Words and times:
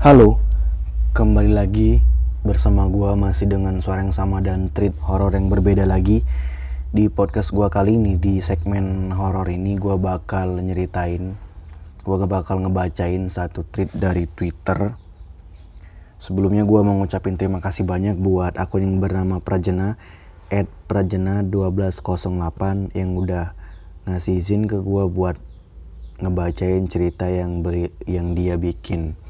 Halo, 0.00 0.40
kembali 1.12 1.52
lagi 1.52 2.00
bersama 2.40 2.88
gua 2.88 3.20
masih 3.20 3.52
dengan 3.52 3.84
suara 3.84 4.00
yang 4.00 4.16
sama 4.16 4.40
dan 4.40 4.72
treat 4.72 4.96
horor 4.96 5.28
yang 5.36 5.52
berbeda 5.52 5.84
lagi 5.84 6.24
di 6.88 7.12
podcast 7.12 7.52
gua 7.52 7.68
kali 7.68 8.00
ini 8.00 8.16
di 8.16 8.40
segmen 8.40 9.12
horor 9.12 9.44
ini 9.52 9.76
gua 9.76 10.00
bakal 10.00 10.56
nyeritain, 10.56 11.36
gak 12.00 12.30
bakal 12.32 12.64
ngebacain 12.64 13.28
satu 13.28 13.60
tweet 13.68 13.92
dari 13.92 14.24
Twitter. 14.24 14.96
Sebelumnya 16.16 16.64
gua 16.64 16.80
mau 16.80 16.96
ngucapin 16.96 17.36
terima 17.36 17.60
kasih 17.60 17.84
banyak 17.84 18.16
buat 18.16 18.56
akun 18.56 18.80
yang 18.80 19.04
bernama 19.04 19.44
Prajena 19.44 20.00
at 20.48 20.64
Prajena 20.88 21.44
1208 21.44 22.96
yang 22.96 23.20
udah 23.20 23.52
ngasih 24.08 24.40
izin 24.40 24.64
ke 24.64 24.80
gua 24.80 25.12
buat 25.12 25.36
ngebacain 26.24 26.88
cerita 26.88 27.28
yang 27.28 27.60
beri, 27.60 27.92
yang 28.08 28.32
dia 28.32 28.56
bikin. 28.56 29.28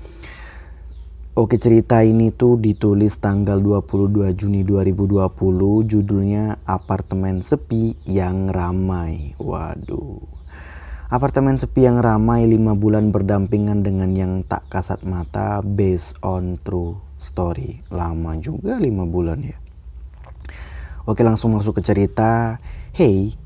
Oke 1.30 1.62
cerita 1.62 2.02
ini 2.02 2.34
tuh 2.34 2.58
ditulis 2.58 3.22
tanggal 3.22 3.62
22 3.62 4.34
Juni 4.34 4.66
2020 4.66 5.30
judulnya 5.86 6.58
Apartemen 6.66 7.38
Sepi 7.46 7.94
yang 8.02 8.50
Ramai. 8.50 9.38
Waduh. 9.38 10.26
Apartemen 11.06 11.54
sepi 11.54 11.86
yang 11.86 12.02
ramai 12.02 12.50
5 12.50 12.74
bulan 12.74 13.14
berdampingan 13.14 13.86
dengan 13.86 14.10
yang 14.14 14.42
tak 14.42 14.66
kasat 14.74 15.06
mata 15.06 15.62
based 15.62 16.18
on 16.26 16.58
true 16.66 16.98
story. 17.14 17.86
Lama 17.94 18.34
juga 18.42 18.82
5 18.82 18.90
bulan 19.06 19.38
ya. 19.38 19.54
Oke 21.06 21.22
langsung 21.22 21.54
masuk 21.54 21.78
ke 21.78 21.94
cerita. 21.94 22.58
Hey, 22.90 23.38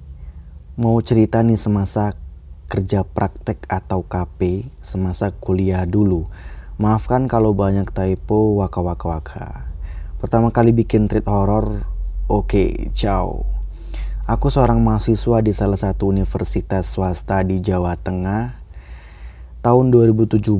mau 0.80 0.96
cerita 1.04 1.45
nih 1.45 1.60
semasa 1.60 2.16
kerja 2.64 3.04
praktek 3.04 3.68
atau 3.68 4.09
KP 4.09 4.73
semasa 4.80 5.37
kuliah 5.37 5.84
dulu 5.84 6.32
Maafkan 6.74 7.30
kalau 7.30 7.55
banyak 7.55 7.87
typo 7.95 8.59
waka 8.59 8.82
waka 8.82 9.06
waka. 9.06 9.46
Pertama 10.18 10.51
kali 10.51 10.74
bikin 10.74 11.07
treat 11.07 11.23
horror, 11.23 11.87
oke, 12.26 12.51
okay, 12.51 12.90
ciao. 12.90 13.46
Aku 14.26 14.51
seorang 14.51 14.82
mahasiswa 14.82 15.38
di 15.38 15.54
salah 15.54 15.79
satu 15.79 16.10
universitas 16.10 16.90
swasta 16.90 17.46
di 17.46 17.63
Jawa 17.63 17.95
Tengah. 17.95 18.59
Tahun 19.63 19.87
2017, 19.87 20.51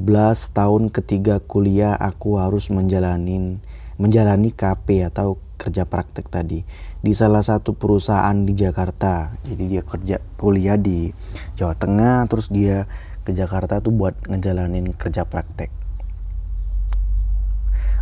tahun 0.55 0.95
ketiga 0.95 1.43
kuliah 1.43 1.99
aku 1.99 2.39
harus 2.39 2.71
menjalani 2.71 3.59
menjalani 3.99 4.55
KP 4.55 5.11
atau 5.11 5.43
kerja 5.59 5.83
praktek 5.83 6.31
tadi 6.31 6.63
di 7.03 7.11
salah 7.11 7.43
satu 7.43 7.75
perusahaan 7.75 8.39
di 8.47 8.55
Jakarta. 8.55 9.35
Jadi 9.43 9.67
dia 9.67 9.83
kerja 9.83 10.23
kuliah 10.39 10.79
di 10.79 11.11
Jawa 11.59 11.75
Tengah 11.75 12.31
terus 12.31 12.55
dia 12.55 12.87
ke 13.27 13.35
Jakarta 13.35 13.83
tuh 13.83 13.91
buat 13.91 14.15
ngejalanin 14.31 14.95
kerja 14.95 15.27
praktek. 15.27 15.84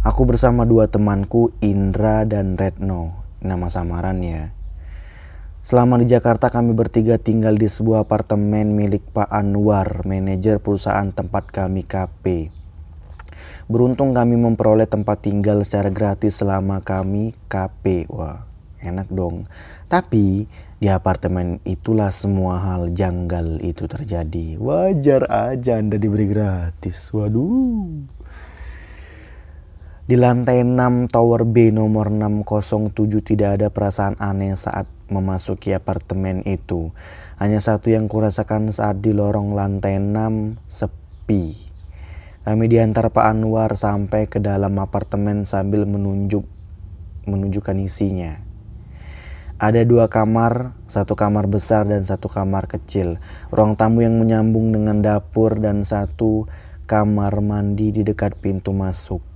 Aku 0.02 0.26
bersama 0.26 0.66
dua 0.66 0.90
temanku 0.90 1.54
Indra 1.62 2.26
dan 2.26 2.58
Retno, 2.58 3.22
nama 3.38 3.70
samarannya. 3.70 4.50
Selama 5.62 5.94
di 5.94 6.10
Jakarta 6.10 6.50
kami 6.50 6.74
bertiga 6.74 7.22
tinggal 7.22 7.54
di 7.54 7.70
sebuah 7.70 8.10
apartemen 8.10 8.74
milik 8.74 9.14
Pak 9.14 9.30
Anwar, 9.30 10.02
manajer 10.02 10.58
perusahaan 10.58 11.06
tempat 11.14 11.54
kami 11.54 11.86
KP. 11.86 12.50
Beruntung 13.70 14.10
kami 14.10 14.34
memperoleh 14.34 14.90
tempat 14.90 15.22
tinggal 15.22 15.62
secara 15.62 15.86
gratis 15.94 16.42
selama 16.42 16.82
kami 16.82 17.38
KP. 17.46 18.10
Wah, 18.10 18.42
enak 18.82 19.06
dong. 19.06 19.46
Tapi 19.86 20.50
di 20.82 20.90
apartemen 20.90 21.62
itulah 21.62 22.10
semua 22.10 22.58
hal 22.58 22.90
janggal 22.90 23.62
itu 23.62 23.86
terjadi. 23.86 24.58
Wajar 24.58 25.30
aja 25.30 25.78
Anda 25.78 25.94
diberi 25.94 26.26
gratis. 26.26 27.14
Waduh. 27.14 28.21
Di 30.02 30.18
lantai 30.18 30.66
6 30.66 31.14
Tower 31.14 31.46
B 31.46 31.70
nomor 31.70 32.10
607 32.10 33.22
tidak 33.22 33.54
ada 33.54 33.70
perasaan 33.70 34.18
aneh 34.18 34.58
saat 34.58 34.90
memasuki 35.06 35.70
apartemen 35.70 36.42
itu. 36.42 36.90
Hanya 37.38 37.62
satu 37.62 37.94
yang 37.94 38.10
kurasakan 38.10 38.74
saat 38.74 38.98
di 38.98 39.14
lorong 39.14 39.54
lantai 39.54 40.02
6 40.02 40.58
sepi. 40.66 41.54
Kami 42.42 42.64
diantar 42.66 43.14
Pak 43.14 43.30
Anwar 43.30 43.78
sampai 43.78 44.26
ke 44.26 44.42
dalam 44.42 44.74
apartemen 44.82 45.46
sambil 45.46 45.86
menunjuk 45.86 46.42
menunjukkan 47.30 47.78
isinya. 47.78 48.42
Ada 49.62 49.86
dua 49.86 50.10
kamar, 50.10 50.74
satu 50.90 51.14
kamar 51.14 51.46
besar 51.46 51.86
dan 51.86 52.02
satu 52.02 52.26
kamar 52.26 52.66
kecil. 52.66 53.22
Ruang 53.54 53.78
tamu 53.78 54.02
yang 54.02 54.18
menyambung 54.18 54.74
dengan 54.74 54.98
dapur 54.98 55.62
dan 55.62 55.86
satu 55.86 56.50
kamar 56.90 57.38
mandi 57.38 57.94
di 57.94 58.02
dekat 58.02 58.42
pintu 58.42 58.74
masuk. 58.74 59.31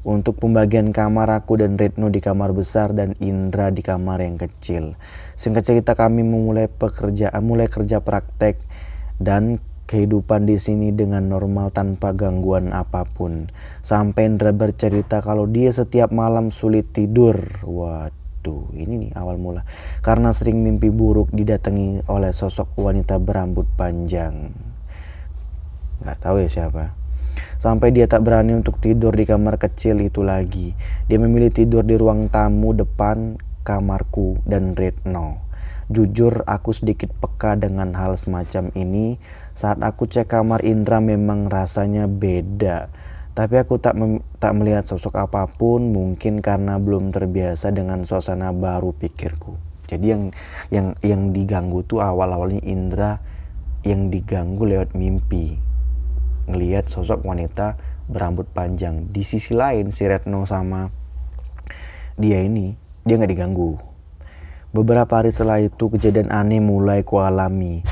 Untuk 0.00 0.40
pembagian 0.40 0.96
kamar 0.96 1.28
aku 1.28 1.60
dan 1.60 1.76
Retno 1.76 2.08
di 2.08 2.24
kamar 2.24 2.56
besar 2.56 2.96
dan 2.96 3.12
Indra 3.20 3.68
di 3.68 3.84
kamar 3.84 4.24
yang 4.24 4.40
kecil. 4.40 4.96
Singkat 5.36 5.60
cerita 5.60 5.92
kami 5.92 6.24
memulai 6.24 6.72
pekerjaan, 6.72 7.44
mulai 7.44 7.68
kerja 7.68 8.00
praktek 8.00 8.56
dan 9.20 9.60
kehidupan 9.84 10.48
di 10.48 10.56
sini 10.56 10.88
dengan 10.96 11.28
normal 11.28 11.68
tanpa 11.68 12.16
gangguan 12.16 12.72
apa 12.72 13.04
pun. 13.04 13.52
Sampai 13.84 14.32
Indra 14.32 14.56
bercerita 14.56 15.20
kalau 15.20 15.44
dia 15.44 15.68
setiap 15.68 16.08
malam 16.16 16.48
sulit 16.48 16.96
tidur. 16.96 17.60
Waduh, 17.60 18.72
ini 18.72 19.04
nih 19.04 19.12
awal 19.20 19.36
mula. 19.36 19.68
Karena 20.00 20.32
sering 20.32 20.64
mimpi 20.64 20.88
buruk 20.88 21.28
didatangi 21.28 22.08
oleh 22.08 22.32
sosok 22.32 22.72
wanita 22.78 23.20
berambut 23.20 23.68
panjang. 23.76 24.48
Gak 26.00 26.24
tahu 26.24 26.40
ya 26.40 26.48
siapa. 26.48 26.99
Sampai 27.60 27.92
dia 27.92 28.08
tak 28.08 28.24
berani 28.24 28.56
untuk 28.56 28.80
tidur 28.80 29.12
di 29.12 29.28
kamar 29.28 29.60
kecil 29.60 30.00
itu 30.00 30.24
lagi. 30.24 30.72
Dia 31.06 31.20
memilih 31.20 31.52
tidur 31.52 31.84
di 31.84 32.00
ruang 32.00 32.32
tamu 32.32 32.72
depan 32.72 33.36
kamarku 33.62 34.40
dan 34.48 34.72
Retno. 34.72 35.44
Jujur 35.90 36.46
aku 36.46 36.70
sedikit 36.70 37.10
peka 37.18 37.58
dengan 37.58 37.92
hal 37.98 38.14
semacam 38.14 38.70
ini. 38.78 39.18
Saat 39.58 39.82
aku 39.82 40.06
cek 40.06 40.30
kamar 40.30 40.62
Indra 40.62 41.02
memang 41.02 41.50
rasanya 41.50 42.06
beda. 42.06 42.88
Tapi 43.34 43.54
aku 43.58 43.82
tak 43.82 43.98
tak 44.38 44.52
melihat 44.54 44.86
sosok 44.86 45.18
apa 45.18 45.50
pun 45.50 45.90
mungkin 45.90 46.38
karena 46.42 46.78
belum 46.78 47.10
terbiasa 47.10 47.74
dengan 47.74 48.06
suasana 48.06 48.54
baru 48.54 48.94
pikirku. 48.94 49.58
Jadi 49.90 50.06
yang 50.06 50.22
yang 50.70 50.94
yang 51.02 51.22
diganggu 51.34 51.82
tuh 51.82 51.98
awal-awalnya 51.98 52.62
Indra 52.62 53.18
yang 53.82 54.14
diganggu 54.14 54.62
lewat 54.62 54.94
mimpi 54.94 55.69
ngelihat 56.50 56.90
sosok 56.90 57.22
wanita 57.24 57.78
berambut 58.10 58.50
panjang. 58.50 59.08
Di 59.14 59.22
sisi 59.22 59.54
lain 59.54 59.94
si 59.94 60.04
Retno 60.04 60.42
sama 60.42 60.90
dia 62.18 62.42
ini 62.42 62.74
dia 63.06 63.16
nggak 63.16 63.32
diganggu. 63.32 63.78
Beberapa 64.70 65.18
hari 65.18 65.34
setelah 65.34 65.58
itu 65.58 65.90
kejadian 65.90 66.30
aneh 66.30 66.62
mulai 66.62 67.02
kualami. 67.02 67.82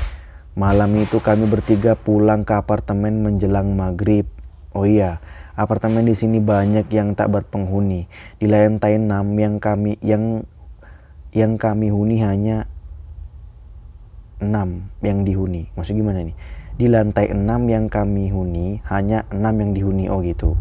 Malam 0.55 0.91
itu 0.99 1.19
kami 1.19 1.47
bertiga 1.47 1.95
pulang 1.95 2.47
ke 2.47 2.55
apartemen 2.55 3.19
menjelang 3.23 3.75
maghrib. 3.75 4.27
Oh 4.71 4.87
iya, 4.87 5.19
apartemen 5.59 6.07
di 6.07 6.15
sini 6.15 6.39
banyak 6.39 6.87
yang 6.93 7.19
tak 7.19 7.31
berpenghuni. 7.35 8.07
Di 8.39 8.47
lantai 8.47 8.95
6 8.95 9.11
yang 9.39 9.55
kami 9.59 9.99
yang 9.99 10.47
yang 11.35 11.59
kami 11.59 11.91
huni 11.91 12.23
hanya 12.23 12.67
6 14.39 14.51
yang 15.03 15.19
dihuni. 15.27 15.67
Maksud 15.75 15.99
gimana 15.99 16.23
nih? 16.23 16.35
Di 16.79 16.87
lantai 16.87 17.35
6 17.35 17.43
yang 17.67 17.91
kami 17.91 18.31
huni 18.31 18.79
hanya 18.87 19.27
6 19.35 19.43
yang 19.43 19.71
dihuni 19.75 20.07
oh 20.07 20.23
gitu. 20.23 20.55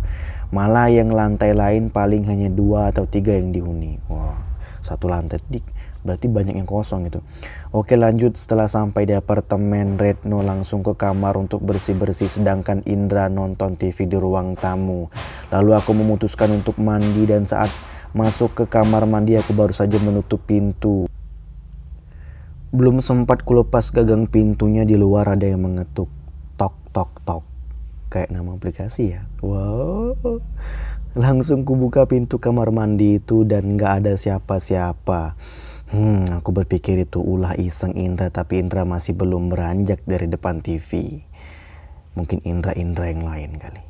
Malah 0.50 0.90
yang 0.90 1.14
lantai 1.14 1.54
lain 1.54 1.94
paling 1.94 2.26
hanya 2.26 2.50
dua 2.50 2.90
atau 2.90 3.06
tiga 3.06 3.38
yang 3.38 3.54
dihuni. 3.54 4.02
Wah 4.10 4.34
satu 4.82 5.06
lantai 5.06 5.38
dik 5.46 5.78
berarti 6.02 6.30
banyak 6.30 6.56
yang 6.56 6.66
kosong 6.66 7.06
gitu. 7.10 7.20
Oke 7.70 7.98
lanjut. 7.98 8.34
Setelah 8.34 8.70
sampai 8.70 9.04
di 9.04 9.14
apartemen 9.14 10.00
Retno 10.00 10.40
langsung 10.40 10.80
ke 10.80 10.96
kamar 10.96 11.36
untuk 11.36 11.60
bersih-bersih 11.62 12.30
sedangkan 12.30 12.86
Indra 12.88 13.28
nonton 13.28 13.76
TV 13.76 14.08
di 14.08 14.16
ruang 14.16 14.56
tamu. 14.56 15.12
Lalu 15.52 15.70
aku 15.76 15.92
memutuskan 15.92 16.50
untuk 16.54 16.80
mandi 16.80 17.28
dan 17.28 17.44
saat 17.44 17.68
masuk 18.16 18.56
ke 18.56 18.64
kamar 18.66 19.04
mandi 19.04 19.36
aku 19.36 19.52
baru 19.52 19.74
saja 19.76 20.00
menutup 20.00 20.40
pintu. 20.48 21.06
Belum 22.68 23.00
sempat 23.00 23.44
kulepas 23.44 23.92
gagang 23.92 24.28
pintunya 24.28 24.84
di 24.84 24.96
luar 24.96 25.28
ada 25.28 25.44
yang 25.44 25.64
mengetuk. 25.64 26.17
Tok 26.98 27.22
tok 27.22 27.22
tok. 27.22 27.44
Kayak 28.10 28.34
nama 28.34 28.58
aplikasi 28.58 29.14
ya. 29.14 29.22
Wow. 29.38 30.18
Langsung 31.14 31.62
kubuka 31.62 32.10
pintu 32.10 32.42
kamar 32.42 32.74
mandi 32.74 33.22
itu 33.22 33.46
dan 33.46 33.78
gak 33.78 34.02
ada 34.02 34.18
siapa-siapa. 34.18 35.38
Hmm, 35.94 36.26
aku 36.34 36.50
berpikir 36.50 36.98
itu 36.98 37.22
ulah 37.22 37.54
iseng 37.54 37.94
Indra 37.94 38.34
tapi 38.34 38.58
Indra 38.58 38.82
masih 38.82 39.14
belum 39.14 39.46
beranjak 39.46 40.02
dari 40.10 40.26
depan 40.26 40.58
TV. 40.58 41.22
Mungkin 42.18 42.42
Indra-Indra 42.42 43.14
yang 43.14 43.22
lain 43.22 43.62
kali. 43.62 43.82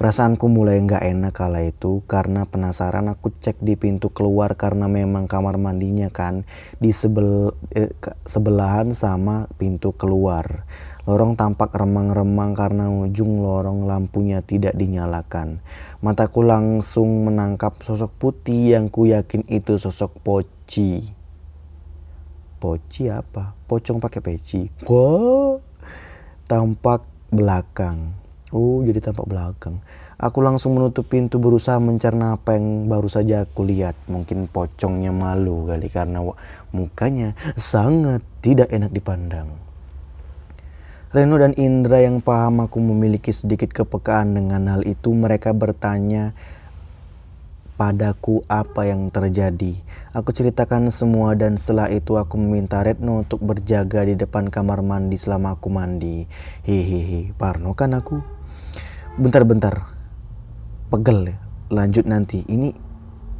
Perasaanku 0.00 0.48
mulai 0.48 0.80
nggak 0.80 1.12
enak 1.12 1.36
kala 1.36 1.60
itu 1.60 2.00
karena 2.08 2.48
penasaran 2.48 3.12
aku 3.12 3.36
cek 3.36 3.60
di 3.60 3.76
pintu 3.76 4.08
keluar 4.08 4.56
karena 4.56 4.88
memang 4.88 5.28
kamar 5.28 5.60
mandinya 5.60 6.08
kan 6.08 6.48
di 6.80 6.88
sebel, 6.88 7.52
eh, 7.76 7.92
sebelahan 8.24 8.96
sama 8.96 9.44
pintu 9.60 9.92
keluar. 9.92 10.64
Lorong 11.08 11.32
tampak 11.32 11.72
remang-remang 11.72 12.52
karena 12.52 12.92
ujung 12.92 13.40
lorong 13.40 13.88
lampunya 13.88 14.44
tidak 14.44 14.76
dinyalakan. 14.76 15.64
Mataku 16.04 16.44
langsung 16.44 17.24
menangkap 17.24 17.80
sosok 17.80 18.12
putih 18.20 18.76
yang 18.76 18.92
ku 18.92 19.08
yakin 19.08 19.48
itu 19.48 19.80
sosok 19.80 20.20
Poci. 20.20 21.00
Poci 22.60 23.08
apa? 23.08 23.56
Pocong 23.64 23.96
pakai 23.96 24.20
peci. 24.20 24.68
Wah, 24.84 25.56
tampak 26.44 27.08
belakang. 27.32 28.12
Oh, 28.52 28.84
jadi 28.84 29.00
tampak 29.00 29.24
belakang. 29.24 29.80
Aku 30.20 30.44
langsung 30.44 30.76
menutup 30.76 31.08
pintu 31.08 31.40
berusaha 31.40 31.80
mencerna 31.80 32.36
apa 32.36 32.60
yang 32.60 32.92
baru 32.92 33.08
saja 33.08 33.48
aku 33.48 33.64
lihat. 33.64 33.96
Mungkin 34.04 34.52
pocongnya 34.52 35.08
malu 35.16 35.64
kali 35.64 35.88
karena 35.88 36.20
mukanya 36.76 37.32
sangat 37.56 38.20
tidak 38.44 38.68
enak 38.68 38.92
dipandang. 38.92 39.69
Reno 41.10 41.42
dan 41.42 41.58
Indra 41.58 41.98
yang 41.98 42.22
paham 42.22 42.62
aku 42.62 42.78
memiliki 42.78 43.34
sedikit 43.34 43.74
kepekaan 43.74 44.30
dengan 44.30 44.62
hal 44.70 44.86
itu 44.86 45.10
mereka 45.10 45.50
bertanya 45.50 46.38
padaku 47.74 48.46
apa 48.46 48.86
yang 48.86 49.10
terjadi. 49.10 49.74
Aku 50.14 50.30
ceritakan 50.30 50.94
semua 50.94 51.34
dan 51.34 51.58
setelah 51.58 51.90
itu 51.90 52.14
aku 52.14 52.38
meminta 52.38 52.78
Retno 52.86 53.26
untuk 53.26 53.42
berjaga 53.42 54.06
di 54.06 54.14
depan 54.14 54.54
kamar 54.54 54.86
mandi 54.86 55.18
selama 55.18 55.58
aku 55.58 55.66
mandi. 55.66 56.30
Hehehe, 56.62 57.34
Parno 57.34 57.74
kan 57.74 57.90
aku. 57.90 58.22
Bentar-bentar, 59.18 59.90
pegel 60.94 61.34
ya. 61.34 61.36
Lanjut 61.74 62.06
nanti. 62.06 62.46
Ini 62.46 62.70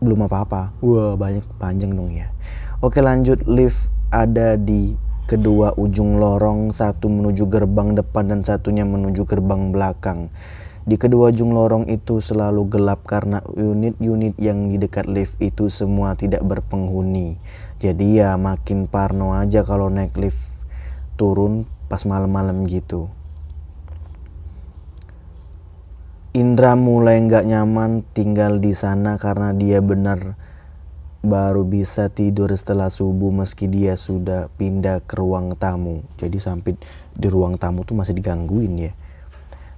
belum 0.02 0.26
apa-apa. 0.26 0.75
Wah, 0.82 1.14
banyak 1.14 1.46
panjang 1.62 1.94
dong 1.94 2.19
ya. 2.19 2.34
Oke, 2.82 2.99
lanjut 2.99 3.46
lift 3.46 3.94
ada 4.11 4.58
di 4.58 5.10
kedua 5.31 5.79
ujung 5.79 6.19
lorong, 6.19 6.75
satu 6.75 7.06
menuju 7.06 7.47
gerbang 7.47 7.94
depan 7.94 8.35
dan 8.35 8.43
satunya 8.43 8.82
menuju 8.82 9.23
gerbang 9.31 9.71
belakang. 9.71 10.27
Di 10.82 10.99
kedua 10.99 11.31
ujung 11.31 11.55
lorong 11.55 11.87
itu 11.87 12.19
selalu 12.19 12.67
gelap 12.67 13.06
karena 13.06 13.38
unit-unit 13.47 14.35
yang 14.43 14.67
di 14.67 14.82
dekat 14.82 15.06
lift 15.06 15.38
itu 15.38 15.71
semua 15.71 16.19
tidak 16.19 16.43
berpenghuni. 16.43 17.38
Jadi 17.79 18.19
ya 18.19 18.35
makin 18.35 18.91
parno 18.91 19.31
aja 19.38 19.62
kalau 19.62 19.87
naik 19.87 20.19
lift 20.19 20.43
turun 21.15 21.62
pas 21.87 22.03
malam-malam 22.03 22.67
gitu. 22.67 23.06
Indra 26.35 26.75
mulai 26.75 27.23
nggak 27.23 27.47
nyaman 27.47 28.03
tinggal 28.19 28.59
di 28.59 28.75
sana 28.75 29.15
karena 29.15 29.55
dia 29.55 29.79
benar 29.79 30.35
baru 31.20 31.69
bisa 31.69 32.08
tidur 32.08 32.49
setelah 32.56 32.88
subuh 32.88 33.28
meski 33.28 33.69
dia 33.69 33.93
sudah 34.00 34.49
pindah 34.56 35.05
ke 35.05 35.20
ruang 35.20 35.52
tamu. 35.56 36.00
Jadi 36.17 36.40
sampai 36.40 36.81
di 37.12 37.28
ruang 37.28 37.61
tamu 37.61 37.84
tuh 37.84 37.96
masih 37.96 38.17
digangguin 38.17 38.88
ya. 38.88 38.93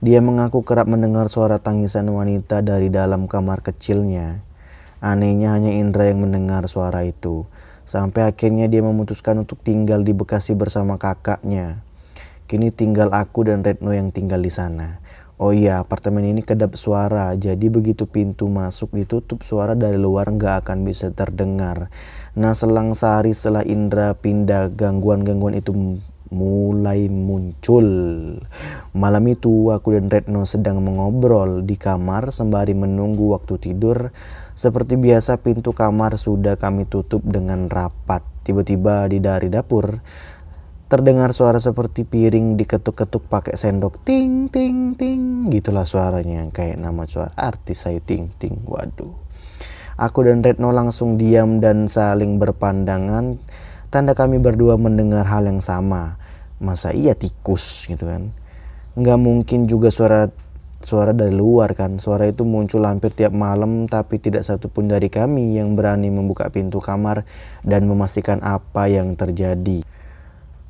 Dia 0.02 0.18
mengaku 0.18 0.66
kerap 0.66 0.90
mendengar 0.90 1.30
suara 1.30 1.62
tangisan 1.62 2.10
wanita 2.10 2.62
dari 2.62 2.90
dalam 2.90 3.30
kamar 3.30 3.62
kecilnya. 3.62 4.42
Anehnya 5.02 5.54
hanya 5.54 5.74
Indra 5.74 6.06
yang 6.10 6.22
mendengar 6.22 6.66
suara 6.70 7.02
itu. 7.02 7.46
Sampai 7.82 8.26
akhirnya 8.26 8.70
dia 8.70 8.82
memutuskan 8.82 9.42
untuk 9.42 9.58
tinggal 9.62 10.06
di 10.06 10.14
Bekasi 10.14 10.54
bersama 10.54 10.94
kakaknya. 10.94 11.82
Kini 12.46 12.70
tinggal 12.70 13.10
aku 13.10 13.46
dan 13.46 13.66
Retno 13.66 13.90
yang 13.90 14.14
tinggal 14.14 14.38
di 14.38 14.50
sana. 14.50 15.01
Oh 15.42 15.50
iya, 15.50 15.82
apartemen 15.82 16.22
ini 16.22 16.38
kedap 16.46 16.78
suara, 16.78 17.34
jadi 17.34 17.66
begitu 17.66 18.06
pintu 18.06 18.46
masuk 18.46 18.94
ditutup 18.94 19.42
suara 19.42 19.74
dari 19.74 19.98
luar 19.98 20.30
nggak 20.30 20.62
akan 20.62 20.86
bisa 20.86 21.10
terdengar. 21.10 21.90
Nah 22.38 22.54
selang 22.54 22.94
sehari 22.94 23.34
setelah 23.34 23.66
Indra 23.66 24.14
pindah, 24.14 24.70
gangguan-gangguan 24.70 25.58
itu 25.58 25.98
mulai 26.30 27.10
muncul. 27.10 27.88
Malam 28.94 29.24
itu 29.34 29.74
aku 29.74 29.98
dan 29.98 30.14
Retno 30.14 30.46
sedang 30.46 30.78
mengobrol 30.78 31.66
di 31.66 31.74
kamar 31.74 32.30
sembari 32.30 32.78
menunggu 32.78 33.34
waktu 33.34 33.58
tidur. 33.58 34.14
Seperti 34.54 34.94
biasa 34.94 35.42
pintu 35.42 35.74
kamar 35.74 36.22
sudah 36.22 36.54
kami 36.54 36.86
tutup 36.86 37.18
dengan 37.26 37.66
rapat. 37.66 38.22
Tiba-tiba 38.46 39.10
di 39.10 39.18
dari 39.18 39.50
dapur 39.50 39.98
terdengar 40.92 41.32
suara 41.32 41.56
seperti 41.56 42.04
piring 42.04 42.60
diketuk-ketuk 42.60 43.24
pakai 43.24 43.56
sendok. 43.56 44.04
Ting 44.04 44.52
ting 44.52 44.92
ting. 44.92 45.48
Gitulah 45.48 45.88
suaranya 45.88 46.44
kayak 46.52 46.76
nama 46.76 47.08
suara 47.08 47.32
artis 47.32 47.88
saya. 47.88 47.96
Ting 47.96 48.28
ting. 48.36 48.60
Waduh. 48.68 49.08
Aku 49.96 50.20
dan 50.20 50.44
Retno 50.44 50.68
langsung 50.68 51.16
diam 51.16 51.64
dan 51.64 51.88
saling 51.88 52.36
berpandangan. 52.36 53.40
Tanda 53.88 54.12
kami 54.12 54.36
berdua 54.36 54.76
mendengar 54.76 55.24
hal 55.24 55.48
yang 55.48 55.64
sama. 55.64 56.20
Masa 56.60 56.92
iya 56.92 57.16
tikus 57.16 57.88
gitu 57.88 58.04
kan? 58.04 58.28
Nggak 58.92 59.16
mungkin 59.16 59.72
juga 59.72 59.88
suara 59.88 60.28
suara 60.84 61.16
dari 61.16 61.32
luar 61.32 61.72
kan? 61.72 62.04
Suara 62.04 62.28
itu 62.28 62.44
muncul 62.44 62.84
hampir 62.84 63.16
tiap 63.16 63.32
malam 63.32 63.88
tapi 63.88 64.20
tidak 64.20 64.44
satupun 64.44 64.92
dari 64.92 65.08
kami 65.08 65.56
yang 65.56 65.72
berani 65.72 66.12
membuka 66.12 66.52
pintu 66.52 66.84
kamar 66.84 67.24
dan 67.64 67.88
memastikan 67.88 68.44
apa 68.44 68.92
yang 68.92 69.16
terjadi 69.16 69.88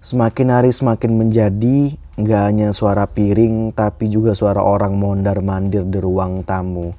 semakin 0.03 0.49
hari 0.51 0.71
semakin 0.75 1.15
menjadi 1.15 1.97
nggak 2.19 2.43
hanya 2.43 2.69
suara 2.75 3.09
piring 3.09 3.73
tapi 3.73 4.13
juga 4.13 4.37
suara 4.37 4.61
orang 4.61 4.99
mondar 4.99 5.41
mandir 5.41 5.87
di 5.89 5.97
ruang 6.03 6.45
tamu 6.45 6.93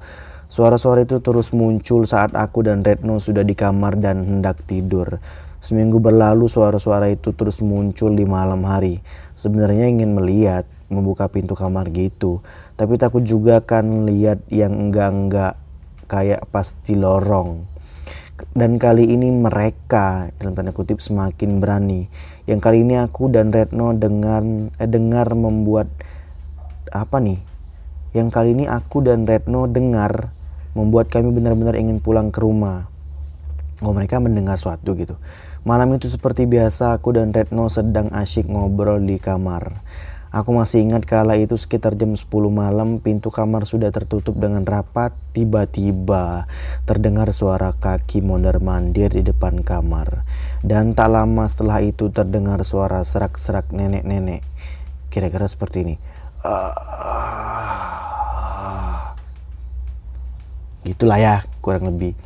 Suara-suara 0.54 1.02
itu 1.02 1.18
terus 1.18 1.50
muncul 1.50 2.06
saat 2.06 2.30
aku 2.38 2.62
dan 2.62 2.86
Retno 2.86 3.18
sudah 3.18 3.42
di 3.42 3.58
kamar 3.58 3.98
dan 3.98 4.22
hendak 4.22 4.62
tidur. 4.70 5.18
Seminggu 5.58 5.98
berlalu 5.98 6.46
suara-suara 6.46 7.10
itu 7.10 7.34
terus 7.34 7.58
muncul 7.58 8.14
di 8.14 8.22
malam 8.22 8.62
hari. 8.62 9.02
Sebenarnya 9.34 9.90
ingin 9.90 10.14
melihat, 10.14 10.62
membuka 10.86 11.26
pintu 11.26 11.58
kamar 11.58 11.90
gitu. 11.90 12.38
Tapi 12.78 12.94
takut 13.02 13.26
juga 13.26 13.66
kan 13.66 14.06
lihat 14.06 14.46
yang 14.46 14.78
enggak-enggak 14.78 15.58
kayak 16.06 16.46
pasti 16.54 16.94
lorong. 16.94 17.66
Dan 18.52 18.76
kali 18.76 19.08
ini 19.08 19.32
mereka 19.32 20.28
dalam 20.36 20.52
tanda 20.52 20.76
kutip 20.76 21.00
semakin 21.00 21.64
berani. 21.64 22.12
Yang 22.44 22.60
kali 22.60 22.84
ini 22.84 23.00
aku 23.00 23.32
dan 23.32 23.48
Retno 23.48 23.96
dengar 23.96 24.44
eh, 24.76 24.88
dengar 24.90 25.32
membuat 25.32 25.88
apa 26.92 27.16
nih? 27.24 27.40
Yang 28.12 28.28
kali 28.28 28.48
ini 28.52 28.68
aku 28.68 29.00
dan 29.00 29.24
Retno 29.24 29.64
dengar 29.64 30.28
membuat 30.76 31.08
kami 31.08 31.32
benar-benar 31.32 31.78
ingin 31.80 32.04
pulang 32.04 32.28
ke 32.28 32.44
rumah. 32.44 32.84
Oh 33.80 33.96
mereka 33.96 34.20
mendengar 34.20 34.60
suatu 34.60 34.92
gitu. 34.94 35.16
Malam 35.64 35.96
itu 35.96 36.12
seperti 36.12 36.44
biasa 36.44 37.00
aku 37.00 37.16
dan 37.16 37.32
Retno 37.32 37.72
sedang 37.72 38.12
asyik 38.12 38.52
ngobrol 38.52 39.00
di 39.00 39.16
kamar. 39.16 39.80
Aku 40.34 40.50
masih 40.50 40.82
ingat 40.82 41.06
kala 41.06 41.38
itu 41.38 41.54
sekitar 41.54 41.94
jam 41.94 42.10
10 42.10 42.26
malam 42.50 42.98
pintu 42.98 43.30
kamar 43.30 43.62
sudah 43.70 43.94
tertutup 43.94 44.34
dengan 44.34 44.66
rapat. 44.66 45.14
Tiba-tiba 45.30 46.50
terdengar 46.82 47.30
suara 47.30 47.70
kaki 47.70 48.18
mondar 48.18 48.58
mandir 48.58 49.14
di 49.14 49.22
depan 49.22 49.62
kamar. 49.62 50.26
Dan 50.58 50.98
tak 50.98 51.14
lama 51.14 51.46
setelah 51.46 51.78
itu 51.86 52.10
terdengar 52.10 52.58
suara 52.66 53.06
serak-serak 53.06 53.70
nenek-nenek. 53.70 54.42
Kira-kira 55.06 55.46
seperti 55.46 55.86
ini. 55.86 55.94
Gitulah 60.82 61.18
ya 61.22 61.46
kurang 61.62 61.94
lebih. 61.94 62.18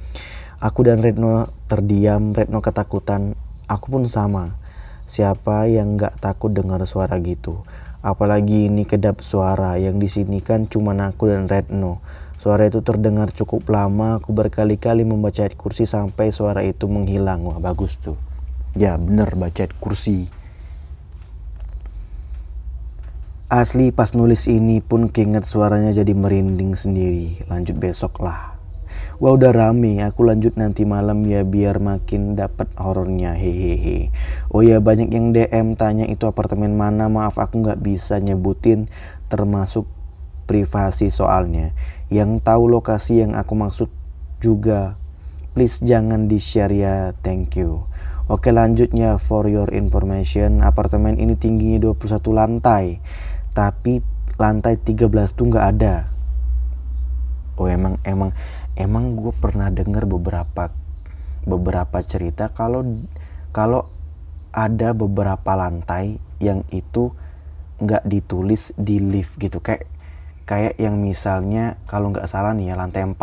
Aku 0.65 0.81
dan 0.81 1.05
Retno 1.05 1.53
terdiam, 1.69 2.33
Retno 2.33 2.65
ketakutan. 2.65 3.37
Aku 3.69 3.93
pun 3.93 4.09
sama. 4.09 4.57
Siapa 5.05 5.69
yang 5.69 6.01
gak 6.01 6.25
takut 6.25 6.57
dengar 6.57 6.81
suara 6.89 7.21
gitu? 7.21 7.69
Apalagi 7.99 8.71
ini 8.71 8.87
kedap 8.87 9.27
suara 9.27 9.75
yang 9.75 9.99
di 9.99 10.07
sini 10.07 10.39
kan 10.39 10.71
cuma 10.71 10.95
aku 10.95 11.31
dan 11.31 11.51
Retno. 11.51 11.99
Suara 12.39 12.71
itu 12.71 12.79
terdengar 12.87 13.35
cukup 13.35 13.67
lama, 13.67 14.23
aku 14.23 14.31
berkali-kali 14.31 15.03
membaca 15.03 15.43
kursi 15.59 15.91
sampai 15.91 16.31
suara 16.31 16.63
itu 16.63 16.87
menghilang. 16.87 17.43
Wah 17.43 17.59
bagus 17.59 17.99
tuh. 17.99 18.15
Ya 18.79 18.95
bener 18.95 19.35
baca 19.35 19.67
kursi. 19.83 20.31
Asli 23.49 23.91
pas 23.91 24.13
nulis 24.13 24.45
ini 24.45 24.85
pun 24.85 25.09
keinget 25.09 25.49
suaranya 25.49 25.91
jadi 25.91 26.13
merinding 26.13 26.77
sendiri. 26.77 27.43
Lanjut 27.49 27.81
besok 27.81 28.21
lah. 28.21 28.58
Wah 29.19 29.35
udah 29.35 29.51
rame, 29.51 29.99
aku 29.99 30.23
lanjut 30.23 30.55
nanti 30.55 30.87
malam 30.87 31.27
ya 31.27 31.43
biar 31.43 31.83
makin 31.83 32.39
dapat 32.39 32.71
horornya 32.79 33.35
hehehe. 33.35 34.15
Oh 34.55 34.63
ya 34.63 34.79
banyak 34.79 35.11
yang 35.11 35.35
DM 35.35 35.75
tanya 35.75 36.07
itu 36.07 36.23
apartemen 36.31 36.79
mana, 36.79 37.11
maaf 37.11 37.35
aku 37.35 37.59
nggak 37.59 37.83
bisa 37.83 38.23
nyebutin 38.23 38.87
termasuk 39.27 39.91
privasi 40.47 41.11
soalnya. 41.11 41.75
Yang 42.15 42.47
tahu 42.47 42.71
lokasi 42.71 43.27
yang 43.27 43.35
aku 43.35 43.59
maksud 43.59 43.91
juga, 44.39 44.95
please 45.51 45.83
jangan 45.83 46.31
di 46.31 46.39
share 46.39 46.71
ya, 46.71 47.11
thank 47.19 47.59
you. 47.59 47.91
Oke 48.31 48.55
lanjutnya 48.55 49.19
for 49.19 49.51
your 49.51 49.67
information, 49.75 50.63
apartemen 50.63 51.19
ini 51.19 51.35
tingginya 51.35 51.91
21 51.91 52.23
lantai, 52.31 53.03
tapi 53.51 53.99
lantai 54.39 54.79
13 54.79 55.35
tuh 55.35 55.51
nggak 55.51 55.67
ada. 55.75 56.07
Oh 57.59 57.67
emang 57.67 57.99
emang 58.07 58.31
emang 58.79 59.19
gue 59.19 59.35
pernah 59.35 59.69
dengar 59.75 60.07
beberapa 60.07 60.71
beberapa 61.43 61.99
cerita 62.07 62.55
kalau 62.55 62.87
kalau 63.51 63.91
ada 64.55 64.95
beberapa 64.95 65.59
lantai 65.59 66.23
yang 66.39 66.63
itu 66.71 67.13
nggak 67.79 68.07
ditulis 68.07 68.73
di 68.79 69.03
lift 69.03 69.35
gitu. 69.39 69.59
Kayak 69.59 69.91
kayak 70.49 70.75
yang 70.81 70.97
misalnya 70.99 71.77
kalau 71.85 72.15
nggak 72.15 72.25
salah 72.31 72.57
nih 72.57 72.73
ya 72.73 72.75
lantai 72.79 73.05
4 73.05 73.19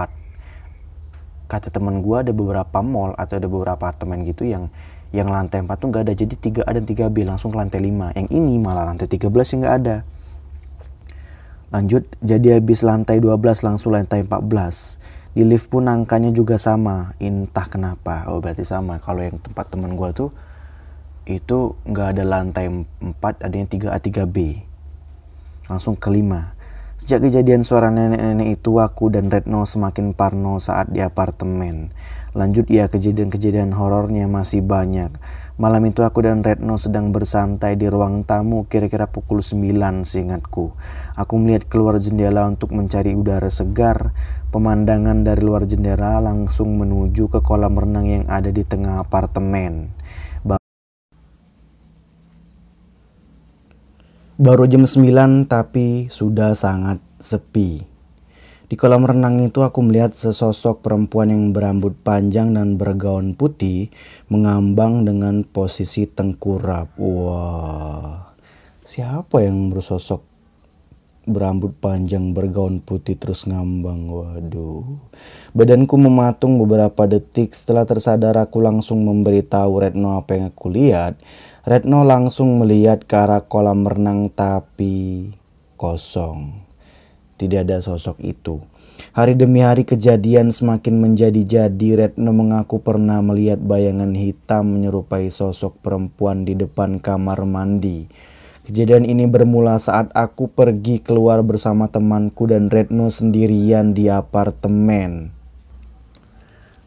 kata 1.46 1.70
temen 1.70 2.02
gue 2.02 2.18
ada 2.18 2.34
beberapa 2.34 2.82
mall 2.82 3.14
atau 3.18 3.38
ada 3.38 3.48
beberapa 3.50 3.78
apartemen 3.90 4.26
gitu 4.26 4.46
yang 4.46 4.70
yang 5.14 5.30
lantai 5.32 5.64
4 5.64 5.72
tuh 5.80 5.88
nggak 5.90 6.04
ada. 6.06 6.14
Jadi 6.14 6.36
3A 6.36 6.72
dan 6.76 6.86
3B 6.86 7.18
langsung 7.24 7.56
ke 7.56 7.58
lantai 7.58 7.80
5 7.80 8.18
yang 8.20 8.28
ini 8.30 8.60
malah 8.60 8.86
lantai 8.86 9.08
13 9.08 9.32
yang 9.32 9.60
nggak 9.64 9.78
ada. 9.82 9.98
Lanjut 11.74 12.04
jadi 12.22 12.62
habis 12.62 12.86
lantai 12.86 13.20
12 13.20 13.66
langsung 13.66 13.92
lantai 13.92 14.24
14 14.24 15.25
di 15.36 15.44
lift 15.44 15.68
pun 15.68 15.92
angkanya 15.92 16.32
juga 16.32 16.56
sama. 16.56 17.14
Entah 17.20 17.68
kenapa. 17.68 18.32
Oh 18.32 18.40
berarti 18.40 18.64
sama. 18.64 19.04
Kalau 19.04 19.20
yang 19.20 19.38
tempat 19.44 19.68
temen 19.68 20.00
gue 20.00 20.10
tuh 20.16 20.32
itu 21.28 21.76
nggak 21.84 22.08
ada 22.16 22.24
lantai 22.24 22.70
4 22.72 23.20
adanya 23.44 23.68
3A 23.68 24.00
3B 24.00 24.38
langsung 25.68 25.98
kelima. 25.98 26.54
Sejak 26.96 27.28
kejadian 27.28 27.68
suara 27.68 27.92
nenek-nenek 27.92 28.62
itu 28.62 28.80
aku 28.80 29.12
dan 29.12 29.28
Retno 29.28 29.68
semakin 29.68 30.16
parno 30.16 30.64
saat 30.64 30.88
di 30.88 31.04
apartemen. 31.04 31.92
Lanjut 32.32 32.72
ya 32.72 32.88
kejadian-kejadian 32.88 33.76
horornya 33.76 34.32
masih 34.32 34.64
banyak 34.64 35.12
malam 35.56 35.88
itu 35.88 36.04
aku 36.04 36.24
dan 36.24 36.44
Retno 36.44 36.76
sedang 36.76 37.16
bersantai 37.16 37.80
di 37.80 37.88
ruang 37.88 38.28
tamu 38.28 38.68
kira-kira 38.68 39.08
pukul 39.08 39.40
9 39.40 40.04
seingatku. 40.04 40.76
Aku 41.16 41.34
melihat 41.40 41.72
keluar 41.72 41.96
jendela 41.98 42.46
untuk 42.46 42.76
mencari 42.76 43.16
udara 43.16 43.48
segar. 43.48 44.12
Pemandangan 44.52 45.24
dari 45.28 45.44
luar 45.44 45.68
jendela 45.68 46.20
langsung 46.24 46.80
menuju 46.80 47.28
ke 47.28 47.40
kolam 47.44 47.76
renang 47.76 48.08
yang 48.08 48.26
ada 48.28 48.52
di 48.52 48.64
tengah 48.64 49.04
apartemen. 49.04 49.92
Baru 54.36 54.68
jam 54.68 54.84
9 54.84 55.48
tapi 55.48 56.12
sudah 56.12 56.60
sangat 56.60 57.00
sepi. 57.24 57.95
Di 58.66 58.74
kolam 58.74 59.06
renang 59.06 59.38
itu 59.46 59.62
aku 59.62 59.86
melihat 59.86 60.18
sesosok 60.18 60.82
perempuan 60.82 61.30
yang 61.30 61.54
berambut 61.54 61.94
panjang 62.02 62.50
dan 62.58 62.82
bergaun 62.82 63.38
putih 63.38 63.94
mengambang 64.26 65.06
dengan 65.06 65.46
posisi 65.46 66.10
tengkurap. 66.10 66.98
Wah, 66.98 68.34
siapa 68.82 69.46
yang 69.46 69.70
bersosok 69.70 70.26
berambut 71.30 71.78
panjang 71.78 72.34
bergaun 72.34 72.82
putih 72.82 73.14
terus 73.22 73.46
ngambang? 73.46 74.10
Waduh. 74.10 74.98
Badanku 75.54 76.02
mematung 76.02 76.58
beberapa 76.58 77.06
detik 77.06 77.54
setelah 77.54 77.86
tersadar 77.86 78.34
aku 78.34 78.66
langsung 78.66 79.06
memberitahu 79.06 79.78
Retno 79.78 80.18
apa 80.18 80.42
yang 80.42 80.50
aku 80.50 80.74
lihat. 80.74 81.22
Retno 81.70 82.02
langsung 82.02 82.58
melihat 82.58 83.06
ke 83.06 83.14
arah 83.14 83.46
kolam 83.46 83.86
renang 83.86 84.34
tapi 84.34 85.30
kosong. 85.78 86.66
Tidak 87.36 87.68
ada 87.68 87.84
sosok 87.84 88.20
itu. 88.24 88.64
Hari 89.12 89.36
demi 89.36 89.60
hari 89.60 89.84
kejadian 89.84 90.56
semakin 90.56 91.04
menjadi-jadi. 91.04 91.90
Retno 92.00 92.32
mengaku 92.32 92.80
pernah 92.80 93.20
melihat 93.20 93.60
bayangan 93.60 94.16
hitam 94.16 94.80
menyerupai 94.80 95.28
sosok 95.28 95.80
perempuan 95.84 96.48
di 96.48 96.56
depan 96.56 97.04
kamar 97.04 97.44
mandi. 97.44 98.08
Kejadian 98.66 99.06
ini 99.06 99.28
bermula 99.28 99.78
saat 99.78 100.10
aku 100.16 100.48
pergi 100.50 101.04
keluar 101.04 101.44
bersama 101.44 101.92
temanku 101.92 102.48
dan 102.48 102.72
Retno 102.72 103.12
sendirian 103.12 103.92
di 103.92 104.08
apartemen. 104.08 105.36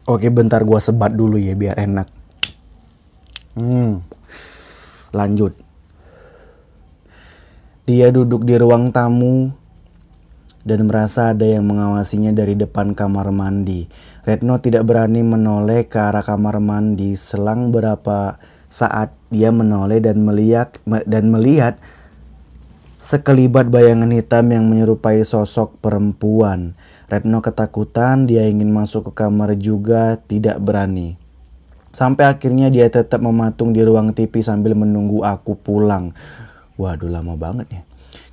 Oke 0.09 0.33
bentar 0.33 0.65
gua 0.65 0.81
sebat 0.81 1.13
dulu 1.13 1.37
ya 1.37 1.53
biar 1.53 1.77
enak. 1.77 2.09
Hmm 3.53 4.01
lanjut. 5.13 5.53
Dia 7.89 8.13
duduk 8.13 8.45
di 8.45 8.53
ruang 8.53 8.93
tamu 8.93 9.49
dan 10.67 10.87
merasa 10.87 11.31
ada 11.31 11.47
yang 11.47 11.67
mengawasinya 11.67 12.35
dari 12.35 12.55
depan 12.55 12.95
kamar 12.95 13.31
mandi. 13.31 13.87
Retno 14.27 14.59
tidak 14.59 14.85
berani 14.85 15.23
menoleh 15.23 15.87
ke 15.87 15.97
arah 15.97 16.23
kamar 16.23 16.59
mandi. 16.59 17.15
Selang 17.15 17.71
berapa 17.71 18.37
saat 18.69 19.15
dia 19.33 19.49
menoleh 19.49 20.03
dan 20.03 20.21
melihat 20.21 20.77
dan 20.85 21.33
melihat 21.33 21.81
sekelibat 22.99 23.71
bayangan 23.71 24.11
hitam 24.11 24.51
yang 24.51 24.67
menyerupai 24.67 25.23
sosok 25.23 25.79
perempuan. 25.79 26.75
Retno 27.09 27.41
ketakutan, 27.41 28.29
dia 28.29 28.45
ingin 28.45 28.69
masuk 28.69 29.09
ke 29.09 29.25
kamar 29.25 29.57
juga 29.57 30.21
tidak 30.29 30.61
berani. 30.61 31.17
Sampai 31.89 32.29
akhirnya 32.29 32.69
dia 32.69 32.85
tetap 32.85 33.17
mematung 33.17 33.73
di 33.73 33.81
ruang 33.81 34.13
TV 34.13 34.45
sambil 34.45 34.77
menunggu 34.77 35.25
aku 35.25 35.57
pulang. 35.57 36.13
Waduh 36.77 37.09
lama 37.09 37.33
banget 37.33 37.67
ya. 37.73 37.81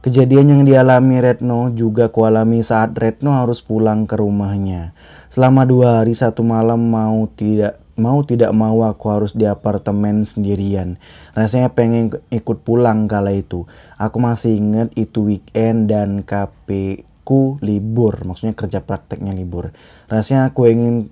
Kejadian 0.07 0.55
yang 0.55 0.63
dialami 0.63 1.19
Retno 1.19 1.75
juga 1.75 2.15
kualami 2.15 2.63
saat 2.63 2.95
Retno 2.95 3.35
harus 3.35 3.59
pulang 3.59 4.07
ke 4.07 4.15
rumahnya. 4.15 4.95
Selama 5.27 5.67
dua 5.67 5.99
hari 5.99 6.15
satu 6.15 6.47
malam 6.47 6.79
mau 6.79 7.27
tidak 7.35 7.83
mau 7.99 8.23
tidak 8.23 8.55
mau 8.55 8.87
aku 8.87 9.03
harus 9.11 9.35
di 9.35 9.51
apartemen 9.51 10.23
sendirian. 10.23 10.95
Rasanya 11.35 11.75
pengen 11.75 12.15
ikut 12.31 12.63
pulang 12.63 13.11
kala 13.11 13.35
itu. 13.35 13.67
Aku 13.99 14.23
masih 14.23 14.55
ingat 14.55 14.95
itu 14.95 15.27
weekend 15.27 15.91
dan 15.91 16.23
KP 16.23 17.03
ku 17.27 17.59
libur, 17.59 18.23
maksudnya 18.23 18.55
kerja 18.55 18.79
prakteknya 18.87 19.35
libur. 19.35 19.75
Rasanya 20.07 20.55
aku 20.55 20.71
ingin 20.71 21.11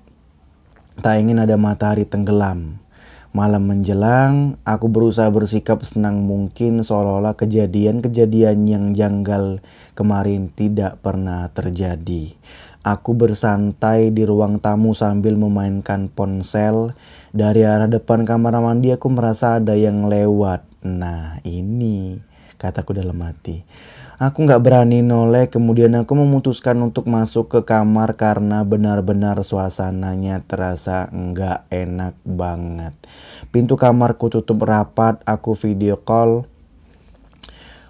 Tak 0.94 1.18
ingin 1.18 1.42
ada 1.42 1.58
matahari 1.58 2.06
tenggelam. 2.06 2.78
Malam 3.34 3.66
menjelang, 3.66 4.62
aku 4.62 4.86
berusaha 4.86 5.26
bersikap 5.26 5.82
senang 5.82 6.22
mungkin 6.22 6.86
seolah-olah 6.86 7.34
kejadian-kejadian 7.34 8.62
yang 8.70 8.94
janggal 8.94 9.58
kemarin 9.98 10.54
tidak 10.54 11.02
pernah 11.02 11.50
terjadi. 11.50 12.30
Aku 12.86 13.18
bersantai 13.18 14.14
di 14.14 14.22
ruang 14.22 14.62
tamu 14.62 14.94
sambil 14.94 15.34
memainkan 15.34 16.06
ponsel. 16.14 16.94
Dari 17.34 17.66
arah 17.66 17.90
depan 17.90 18.22
kamar 18.22 18.54
mandi 18.62 18.94
aku 18.94 19.10
merasa 19.10 19.58
ada 19.58 19.74
yang 19.74 20.06
lewat. 20.06 20.62
Nah 20.86 21.42
ini 21.42 22.22
kataku 22.54 22.94
dalam 22.94 23.18
hati. 23.18 23.66
Aku 24.14 24.47
nggak 24.47 24.62
berani 24.62 25.02
noleh, 25.02 25.50
kemudian 25.50 25.90
aku 25.99 26.14
memutuskan 26.14 26.78
untuk 26.87 27.11
masuk 27.11 27.50
ke 27.50 27.61
kamar 27.66 28.14
karena 28.14 28.62
benar-benar 28.62 29.42
suasananya 29.42 30.38
terasa 30.47 31.11
nggak 31.11 31.66
enak 31.66 32.14
banget. 32.23 32.94
Pintu 33.50 33.75
kamarku 33.75 34.30
tutup 34.30 34.62
rapat, 34.62 35.18
aku 35.26 35.59
video 35.59 35.99
call 35.99 36.47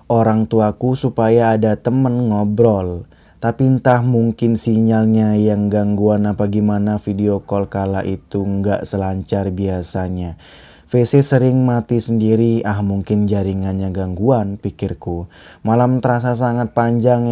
orang 0.09 0.49
tuaku 0.49 0.97
supaya 0.97 1.53
ada 1.53 1.77
temen 1.77 2.33
ngobrol. 2.33 3.05
Tapi 3.45 3.69
entah 3.69 4.01
mungkin 4.01 4.57
sinyalnya 4.57 5.37
yang 5.37 5.69
gangguan 5.69 6.25
apa 6.25 6.49
gimana 6.49 6.97
video 6.97 7.45
call 7.45 7.69
kala 7.69 8.01
itu 8.01 8.41
nggak 8.41 8.89
selancar 8.89 9.53
biasanya. 9.53 10.41
VC 10.85 11.25
sering 11.25 11.65
mati 11.65 11.97
sendiri, 11.97 12.61
ah 12.63 12.85
mungkin 12.85 13.25
jaringannya 13.25 13.89
gangguan, 13.91 14.61
pikirku. 14.61 15.27
Malam 15.65 16.05
terasa 16.05 16.37
sangat 16.37 16.77
panjang, 16.77 17.27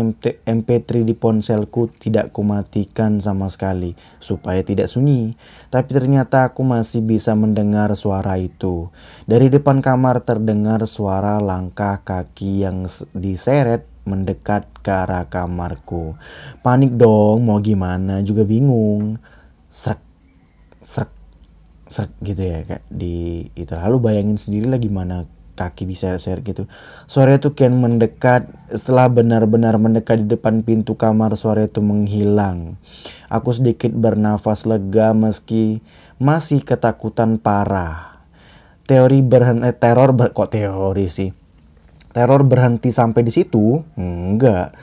MP3 0.49 1.05
di 1.05 1.13
ponselku 1.13 1.93
tidak 1.93 2.33
kumatikan 2.35 3.21
sama 3.21 3.53
sekali, 3.53 3.93
supaya 4.19 4.65
tidak 4.65 4.89
sunyi. 4.89 5.37
Tapi 5.69 5.91
ternyata 5.93 6.51
aku 6.51 6.65
masih 6.65 7.05
bisa 7.05 7.37
mendengar 7.39 7.93
suara 7.95 8.41
itu. 8.41 8.89
Dari 9.29 9.53
depan 9.53 9.85
kamar 9.85 10.25
terdengar 10.25 10.83
suara 10.89 11.37
langkah 11.39 12.01
kaki 12.03 12.65
yang 12.67 12.89
diseret 13.15 13.87
mendekat 14.03 14.67
ke 14.83 14.91
arah 14.91 15.31
kamarku. 15.31 16.19
Panik 16.65 16.99
dong, 16.99 17.47
mau 17.47 17.63
gimana 17.63 18.19
juga 18.27 18.43
bingung. 18.43 19.15
Srek, 19.71 20.03
srek, 20.83 21.22
seret 21.93 22.13
gitu 22.25 22.43
ya 22.43 22.65
kayak 22.65 22.85
di 22.89 23.47
itu. 23.53 23.77
Lalu 23.77 23.97
bayangin 24.01 24.41
sendiri 24.41 24.67
lah 24.73 24.81
gimana 24.81 25.29
kaki 25.53 25.85
bisa 25.85 26.17
share 26.17 26.41
gitu. 26.41 26.65
Suara 27.05 27.37
itu 27.37 27.53
kian 27.53 27.77
mendekat 27.77 28.49
setelah 28.73 29.13
benar-benar 29.13 29.77
mendekat 29.77 30.25
di 30.25 30.27
depan 30.33 30.65
pintu 30.65 30.97
kamar 30.97 31.37
suara 31.37 31.69
itu 31.69 31.85
menghilang. 31.85 32.81
Aku 33.29 33.53
sedikit 33.53 33.93
bernafas 33.93 34.65
lega 34.65 35.13
meski 35.13 35.85
masih 36.17 36.65
ketakutan 36.65 37.37
parah. 37.37 38.25
Teori 38.89 39.23
berhenti 39.23 39.69
eh, 39.69 39.77
teror 39.77 40.17
ber, 40.17 40.35
kok 40.35 40.57
teori 40.57 41.07
sih? 41.07 41.31
Teror 42.13 42.43
berhenti 42.43 42.91
sampai 42.91 43.21
di 43.23 43.33
situ? 43.33 43.81
Enggak 43.95 44.75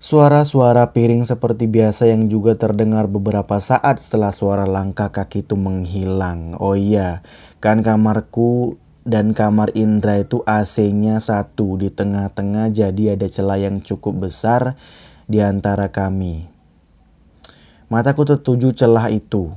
Suara-suara 0.00 0.96
piring 0.96 1.28
seperti 1.28 1.68
biasa 1.68 2.08
yang 2.08 2.32
juga 2.32 2.56
terdengar 2.56 3.04
beberapa 3.04 3.60
saat 3.60 4.00
setelah 4.00 4.32
suara 4.32 4.64
langkah 4.64 5.12
kaki 5.12 5.44
itu 5.44 5.60
menghilang. 5.60 6.56
Oh 6.56 6.72
iya, 6.72 7.20
kan 7.60 7.84
kamarku 7.84 8.80
dan 9.04 9.36
kamar 9.36 9.76
Indra 9.76 10.24
itu 10.24 10.40
AC-nya 10.48 11.20
satu 11.20 11.76
di 11.76 11.92
tengah-tengah 11.92 12.72
jadi 12.72 13.12
ada 13.12 13.28
celah 13.28 13.60
yang 13.60 13.84
cukup 13.84 14.24
besar 14.24 14.80
di 15.28 15.44
antara 15.44 15.92
kami. 15.92 16.48
Mataku 17.92 18.24
tertuju 18.24 18.72
celah 18.72 19.12
itu. 19.12 19.52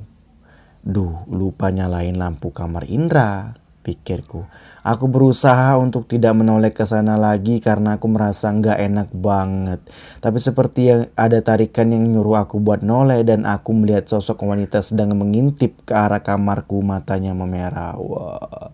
Duh, 0.83 1.23
lupa 1.31 1.71
nyalain 1.71 2.19
lampu 2.19 2.51
kamar 2.51 2.83
Indra. 2.91 3.62
Pikirku. 3.83 4.47
Aku 4.83 5.11
berusaha 5.11 5.75
untuk 5.75 6.07
tidak 6.07 6.31
menoleh 6.39 6.71
ke 6.71 6.87
sana 6.87 7.19
lagi 7.19 7.59
karena 7.59 7.99
aku 7.99 8.07
merasa 8.07 8.47
nggak 8.49 8.79
enak 8.79 9.09
banget. 9.11 9.79
Tapi 10.23 10.39
seperti 10.39 10.81
yang 10.87 11.01
ada 11.19 11.43
tarikan 11.43 11.91
yang 11.91 12.07
nyuruh 12.07 12.47
aku 12.47 12.63
buat 12.63 12.79
noleh 12.79 13.27
dan 13.27 13.43
aku 13.43 13.75
melihat 13.75 14.07
sosok 14.07 14.47
wanita 14.47 14.79
sedang 14.79 15.11
mengintip 15.19 15.83
ke 15.83 15.91
arah 15.91 16.23
kamarku 16.23 16.79
matanya 16.79 17.35
memerah. 17.35 17.99
Wah, 17.99 18.71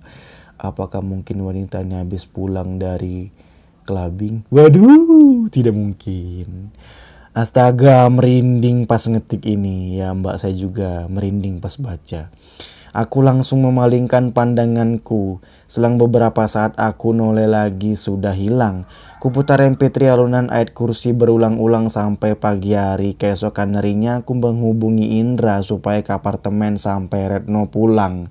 apakah 0.61 1.01
mungkin 1.01 1.41
wanita 1.41 1.81
ini 1.81 1.97
habis 1.97 2.29
pulang 2.29 2.77
dari 2.77 3.33
clubbing? 3.89 4.45
Waduh, 4.53 5.49
tidak 5.49 5.73
mungkin. 5.73 6.69
Astaga, 7.29 8.09
merinding 8.09 8.89
pas 8.89 9.05
ngetik 9.05 9.45
ini. 9.45 10.01
Ya 10.01 10.09
mbak 10.13 10.41
saya 10.41 10.57
juga 10.57 11.05
merinding 11.05 11.61
pas 11.61 11.77
baca. 11.77 12.33
Aku 12.91 13.23
langsung 13.23 13.63
memalingkan 13.63 14.35
pandanganku. 14.35 15.41
Selang 15.69 16.01
beberapa 16.01 16.43
saat 16.49 16.75
aku 16.75 17.15
noleh 17.15 17.47
lagi 17.47 17.93
sudah 17.93 18.35
hilang. 18.35 18.89
Kuputar 19.23 19.63
MP3 19.63 20.11
alunan 20.11 20.51
ayat 20.51 20.75
kursi 20.75 21.15
berulang-ulang 21.15 21.87
sampai 21.87 22.35
pagi 22.35 22.75
hari. 22.75 23.15
Keesokan 23.15 23.79
harinya 23.79 24.19
aku 24.19 24.35
menghubungi 24.35 25.21
Indra 25.21 25.63
supaya 25.63 26.03
ke 26.03 26.11
apartemen 26.11 26.75
sampai 26.75 27.39
Retno 27.39 27.71
pulang. 27.71 28.27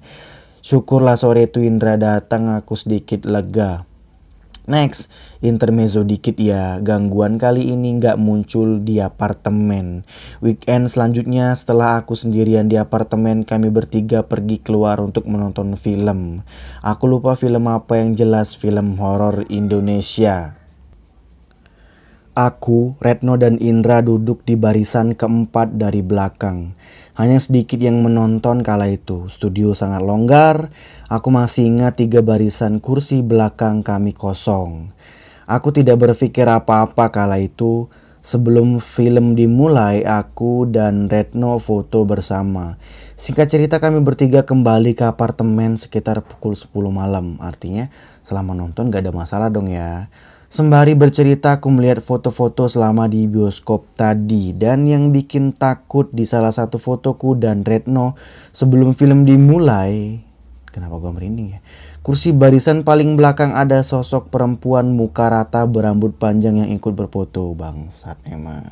Syukurlah 0.60 1.16
sore 1.16 1.48
itu 1.48 1.64
Indra 1.64 1.96
datang 1.96 2.52
aku 2.52 2.76
sedikit 2.76 3.24
lega. 3.24 3.87
Next, 4.68 5.08
intermezzo 5.40 6.04
dikit 6.04 6.36
ya, 6.36 6.76
gangguan 6.84 7.40
kali 7.40 7.72
ini 7.72 7.96
nggak 7.96 8.20
muncul 8.20 8.84
di 8.84 9.00
apartemen. 9.00 10.04
Weekend 10.44 10.92
selanjutnya 10.92 11.56
setelah 11.56 12.04
aku 12.04 12.12
sendirian 12.12 12.68
di 12.68 12.76
apartemen, 12.76 13.48
kami 13.48 13.72
bertiga 13.72 14.28
pergi 14.28 14.60
keluar 14.60 15.00
untuk 15.00 15.24
menonton 15.24 15.72
film. 15.72 16.44
Aku 16.84 17.08
lupa 17.08 17.32
film 17.32 17.64
apa 17.64 17.96
yang 17.96 18.12
jelas, 18.12 18.60
film 18.60 19.00
horor 19.00 19.48
Indonesia. 19.48 20.60
Aku, 22.36 22.94
Retno 23.00 23.40
dan 23.40 23.56
Indra 23.58 24.04
duduk 24.04 24.44
di 24.44 24.54
barisan 24.54 25.16
keempat 25.16 25.80
dari 25.80 26.04
belakang. 26.04 26.76
Hanya 27.18 27.42
sedikit 27.42 27.82
yang 27.82 27.98
menonton 27.98 28.62
kala 28.62 28.86
itu. 28.94 29.26
Studio 29.26 29.74
sangat 29.74 30.06
longgar. 30.06 30.70
Aku 31.10 31.34
masih 31.34 31.66
ingat 31.66 31.98
tiga 31.98 32.22
barisan 32.22 32.78
kursi 32.78 33.26
belakang 33.26 33.82
kami 33.82 34.14
kosong. 34.14 34.94
Aku 35.50 35.74
tidak 35.74 35.98
berpikir 35.98 36.46
apa-apa 36.46 37.10
kala 37.10 37.42
itu. 37.42 37.90
Sebelum 38.22 38.78
film 38.78 39.34
dimulai, 39.34 40.06
aku 40.06 40.70
dan 40.70 41.10
Retno 41.10 41.58
foto 41.58 42.06
bersama. 42.06 42.78
Singkat 43.18 43.50
cerita 43.50 43.76
kami 43.82 43.98
bertiga 43.98 44.46
kembali 44.46 44.94
ke 44.94 45.02
apartemen 45.02 45.74
sekitar 45.74 46.22
pukul 46.22 46.54
10 46.54 46.70
malam. 46.94 47.34
Artinya 47.42 47.90
selama 48.22 48.54
nonton 48.54 48.94
gak 48.94 49.02
ada 49.02 49.10
masalah 49.10 49.50
dong 49.50 49.66
ya. 49.66 50.06
Sembari 50.48 50.96
bercerita 50.96 51.60
aku 51.60 51.68
melihat 51.68 52.00
foto-foto 52.00 52.72
selama 52.72 53.04
di 53.04 53.28
bioskop 53.28 53.84
tadi 53.92 54.56
dan 54.56 54.88
yang 54.88 55.12
bikin 55.12 55.52
takut 55.52 56.08
di 56.08 56.24
salah 56.24 56.48
satu 56.48 56.80
fotoku 56.80 57.36
dan 57.36 57.68
Retno 57.68 58.16
sebelum 58.48 58.96
film 58.96 59.28
dimulai. 59.28 60.24
Kenapa 60.72 60.96
gue 61.04 61.12
merinding 61.12 61.48
ya? 61.52 61.60
Kursi 62.00 62.32
barisan 62.32 62.80
paling 62.80 63.12
belakang 63.20 63.52
ada 63.52 63.84
sosok 63.84 64.32
perempuan 64.32 64.88
muka 64.88 65.28
rata 65.28 65.68
berambut 65.68 66.16
panjang 66.16 66.64
yang 66.64 66.72
ikut 66.72 66.96
berfoto. 66.96 67.52
Bangsat 67.52 68.16
emang. 68.24 68.64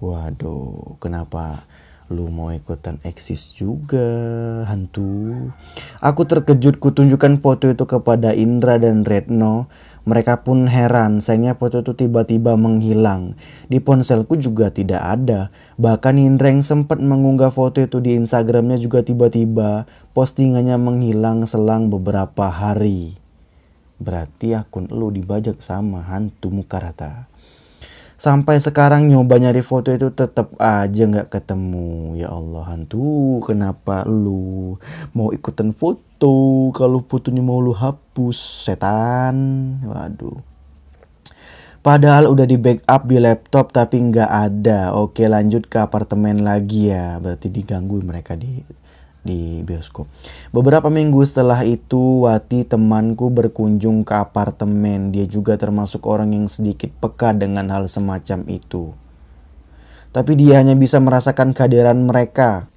Waduh, 0.00 0.96
kenapa 1.04 1.68
lu 2.12 2.30
mau 2.30 2.54
ikutan 2.54 3.02
eksis 3.02 3.50
juga 3.54 4.06
hantu? 4.70 5.50
Aku 5.98 6.22
terkejut 6.26 6.78
kutunjukkan 6.78 7.42
foto 7.42 7.70
itu 7.70 7.84
kepada 7.86 8.30
Indra 8.34 8.78
dan 8.78 9.02
Retno 9.02 9.66
mereka 10.06 10.46
pun 10.46 10.70
heran, 10.70 11.18
sayangnya 11.18 11.58
foto 11.58 11.82
itu 11.82 12.06
tiba-tiba 12.06 12.54
menghilang. 12.54 13.34
Di 13.66 13.82
ponselku 13.82 14.38
juga 14.38 14.70
tidak 14.70 15.02
ada. 15.02 15.50
Bahkan 15.82 16.14
Indra 16.22 16.54
yang 16.54 16.62
sempat 16.62 17.02
mengunggah 17.02 17.50
foto 17.50 17.82
itu 17.82 17.98
di 17.98 18.14
Instagramnya 18.14 18.78
juga 18.78 19.02
tiba-tiba 19.02 19.90
postingannya 20.14 20.78
menghilang 20.78 21.42
selang 21.50 21.90
beberapa 21.90 22.46
hari. 22.46 23.18
Berarti 23.98 24.54
akun 24.54 24.86
lu 24.94 25.10
dibajak 25.10 25.58
sama 25.58 26.06
hantu 26.06 26.54
muka 26.54 26.78
rata. 26.78 27.26
Sampai 28.16 28.64
sekarang 28.64 29.12
nyoba 29.12 29.36
nyari 29.36 29.60
foto 29.60 29.92
itu 29.92 30.08
tetap 30.08 30.56
aja 30.56 31.04
nggak 31.04 31.28
ketemu. 31.28 32.16
Ya 32.16 32.32
Allah 32.32 32.64
hantu, 32.64 33.44
kenapa 33.44 34.08
lu 34.08 34.80
mau 35.12 35.30
ikutan 35.36 35.76
foto? 35.76 36.04
kalau 36.72 37.04
fotonya 37.04 37.44
mau 37.44 37.60
lu 37.60 37.76
hapus 37.76 38.64
setan 38.64 39.36
waduh 39.84 40.40
Padahal 41.86 42.26
udah 42.26 42.50
di 42.50 42.58
backup 42.58 43.06
di 43.06 43.22
laptop 43.22 43.70
tapi 43.70 44.02
nggak 44.10 44.26
ada. 44.26 44.90
Oke 44.98 45.22
lanjut 45.30 45.70
ke 45.70 45.78
apartemen 45.78 46.42
lagi 46.42 46.90
ya. 46.90 47.14
Berarti 47.22 47.46
diganggu 47.46 48.02
mereka 48.02 48.34
di 48.34 48.58
di 49.26 49.66
bioskop. 49.66 50.06
Beberapa 50.54 50.86
minggu 50.86 51.18
setelah 51.26 51.66
itu 51.66 52.22
Wati 52.22 52.62
temanku 52.62 53.26
berkunjung 53.34 54.06
ke 54.06 54.14
apartemen. 54.14 55.10
Dia 55.10 55.26
juga 55.26 55.58
termasuk 55.58 56.06
orang 56.06 56.30
yang 56.30 56.46
sedikit 56.46 56.94
peka 57.02 57.34
dengan 57.34 57.66
hal 57.74 57.90
semacam 57.90 58.46
itu. 58.46 58.94
Tapi 60.14 60.32
dia 60.38 60.62
hanya 60.62 60.78
bisa 60.78 61.02
merasakan 61.02 61.50
kehadiran 61.50 62.06
mereka. 62.06 62.70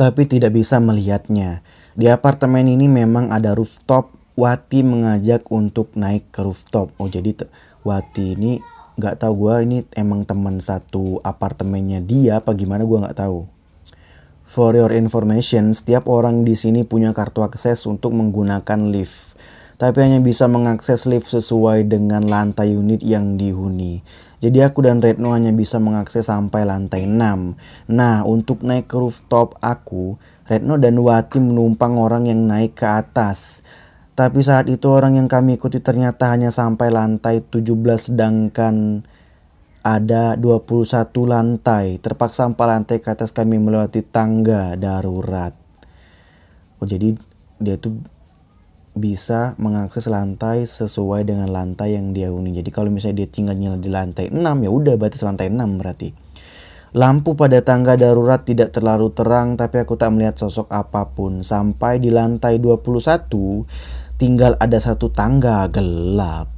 Tapi 0.00 0.24
tidak 0.24 0.56
bisa 0.56 0.80
melihatnya. 0.80 1.60
Di 1.92 2.08
apartemen 2.08 2.64
ini 2.64 2.88
memang 2.88 3.28
ada 3.28 3.52
rooftop. 3.52 4.16
Wati 4.36 4.84
mengajak 4.84 5.48
untuk 5.48 5.96
naik 5.96 6.28
ke 6.28 6.44
rooftop. 6.44 6.92
Oh 7.00 7.08
jadi 7.08 7.32
Wati 7.86 8.36
ini 8.36 8.60
nggak 8.96 9.20
tahu 9.20 9.32
gue 9.44 9.54
ini 9.68 9.78
emang 9.92 10.24
teman 10.24 10.56
satu 10.56 11.20
apartemennya 11.20 12.00
dia 12.00 12.40
apa 12.40 12.56
gimana 12.56 12.88
gue 12.88 12.98
nggak 13.00 13.16
tahu. 13.16 13.55
For 14.46 14.72
your 14.78 14.94
information, 14.94 15.74
setiap 15.74 16.06
orang 16.06 16.46
di 16.46 16.54
sini 16.54 16.86
punya 16.86 17.10
kartu 17.10 17.42
akses 17.42 17.84
untuk 17.84 18.14
menggunakan 18.14 18.94
lift 18.94 19.36
tapi 19.76 20.08
hanya 20.08 20.24
bisa 20.24 20.48
mengakses 20.48 21.04
lift 21.04 21.28
sesuai 21.28 21.84
dengan 21.84 22.24
lantai 22.24 22.72
unit 22.72 23.04
yang 23.04 23.36
dihuni. 23.36 24.00
Jadi 24.40 24.64
aku 24.64 24.84
dan 24.84 25.00
Retno 25.00 25.32
hanya 25.32 25.52
bisa 25.52 25.80
mengakses 25.80 26.28
sampai 26.28 26.64
lantai 26.64 27.08
6. 27.08 27.56
Nah, 27.92 28.24
untuk 28.24 28.64
naik 28.64 28.88
ke 28.88 28.96
rooftop 28.96 29.56
aku, 29.60 30.16
Retno 30.48 30.80
dan 30.80 30.96
Wati 31.00 31.40
menumpang 31.40 31.96
orang 31.96 32.28
yang 32.28 32.44
naik 32.44 32.76
ke 32.76 32.88
atas. 32.88 33.64
Tapi 34.16 34.40
saat 34.40 34.72
itu 34.72 34.88
orang 34.88 35.20
yang 35.20 35.28
kami 35.28 35.60
ikuti 35.60 35.80
ternyata 35.80 36.32
hanya 36.32 36.48
sampai 36.48 36.88
lantai 36.88 37.44
17 37.44 38.12
sedangkan 38.12 39.04
ada 39.86 40.34
21 40.34 41.14
lantai. 41.30 42.02
Terpaksa 42.02 42.50
sampai 42.50 42.66
lantai 42.66 42.98
ke 42.98 43.06
atas 43.14 43.30
kami 43.30 43.62
melewati 43.62 44.02
tangga 44.02 44.74
darurat. 44.74 45.54
Oh 46.82 46.86
jadi 46.90 47.14
dia 47.62 47.78
tuh 47.78 48.02
bisa 48.98 49.54
mengakses 49.62 50.10
lantai 50.10 50.66
sesuai 50.66 51.22
dengan 51.30 51.46
lantai 51.54 51.94
yang 51.94 52.10
dia 52.10 52.34
huni. 52.34 52.50
Jadi 52.50 52.74
kalau 52.74 52.90
misalnya 52.90 53.22
dia 53.22 53.28
tinggalnya 53.30 53.78
di 53.78 53.86
lantai 53.86 54.34
6 54.34 54.42
ya 54.42 54.70
udah 54.74 54.94
batas 54.98 55.22
lantai 55.22 55.54
6 55.54 55.78
berarti. 55.78 56.10
Lampu 56.96 57.36
pada 57.38 57.60
tangga 57.60 57.94
darurat 57.94 58.42
tidak 58.42 58.72
terlalu 58.74 59.12
terang 59.14 59.54
tapi 59.54 59.84
aku 59.84 59.94
tak 59.94 60.16
melihat 60.16 60.34
sosok 60.34 60.66
apa 60.72 61.14
pun. 61.14 61.46
Sampai 61.46 62.02
di 62.02 62.10
lantai 62.10 62.58
21 62.58 64.18
tinggal 64.18 64.58
ada 64.58 64.80
satu 64.82 65.12
tangga 65.14 65.68
gelap. 65.70 66.55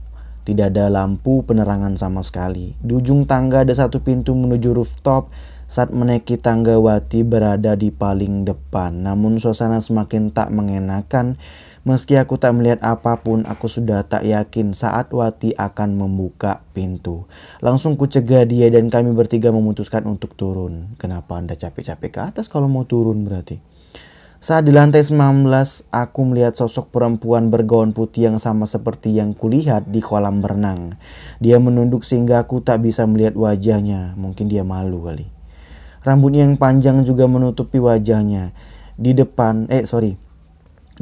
Tidak 0.49 0.73
ada 0.73 0.89
lampu 0.89 1.45
penerangan 1.45 2.01
sama 2.01 2.25
sekali. 2.25 2.73
Di 2.81 2.97
ujung 2.97 3.29
tangga 3.29 3.69
ada 3.69 3.77
satu 3.77 4.01
pintu 4.01 4.33
menuju 4.33 4.73
rooftop. 4.73 5.29
Saat 5.69 5.93
menaiki 5.93 6.41
tangga 6.41 6.81
Wati 6.81 7.21
berada 7.21 7.77
di 7.77 7.93
paling 7.93 8.49
depan. 8.49 9.05
Namun 9.05 9.37
suasana 9.37 9.85
semakin 9.85 10.33
tak 10.33 10.49
mengenakan 10.49 11.37
Meski 11.89 12.21
aku 12.21 12.37
tak 12.37 12.53
melihat 12.53 12.85
apa 12.85 13.17
pun, 13.25 13.49
aku 13.49 13.65
sudah 13.65 14.05
tak 14.05 14.29
yakin 14.29 14.77
saat 14.77 15.09
Wati 15.09 15.57
akan 15.57 15.97
membuka 15.97 16.61
pintu. 16.77 17.25
Langsung 17.65 17.97
ku 17.97 18.05
cegah 18.05 18.45
dia 18.45 18.69
dan 18.69 18.93
kami 18.93 19.17
bertiga 19.17 19.49
memutuskan 19.55 20.05
untuk 20.05 20.37
turun. 20.37 20.93
Kenapa 21.01 21.41
anda 21.41 21.57
capek-capek 21.57 22.11
ke 22.13 22.21
atas 22.21 22.53
kalau 22.53 22.69
mau 22.69 22.85
turun 22.85 23.25
berarti? 23.25 23.78
Saat 24.39 24.71
di 24.71 24.73
lantai 24.73 25.03
19, 25.03 25.51
aku 25.91 26.21
melihat 26.23 26.55
sosok 26.55 26.95
perempuan 26.95 27.51
bergaun 27.51 27.91
putih 27.91 28.31
yang 28.31 28.39
sama 28.39 28.71
seperti 28.71 29.19
yang 29.19 29.35
kulihat 29.35 29.91
di 29.91 29.99
kolam 29.99 30.39
berenang. 30.39 30.95
Dia 31.43 31.59
menunduk 31.59 32.07
sehingga 32.07 32.47
aku 32.47 32.63
tak 32.63 32.87
bisa 32.87 33.03
melihat 33.03 33.35
wajahnya. 33.35 34.15
Mungkin 34.15 34.47
dia 34.47 34.63
malu 34.63 35.03
kali. 35.03 35.27
Rambutnya 36.07 36.47
yang 36.47 36.55
panjang 36.55 37.03
juga 37.03 37.27
menutupi 37.27 37.83
wajahnya. 37.83 38.55
Di 38.95 39.11
depan, 39.11 39.67
eh 39.75 39.83
sorry, 39.83 40.15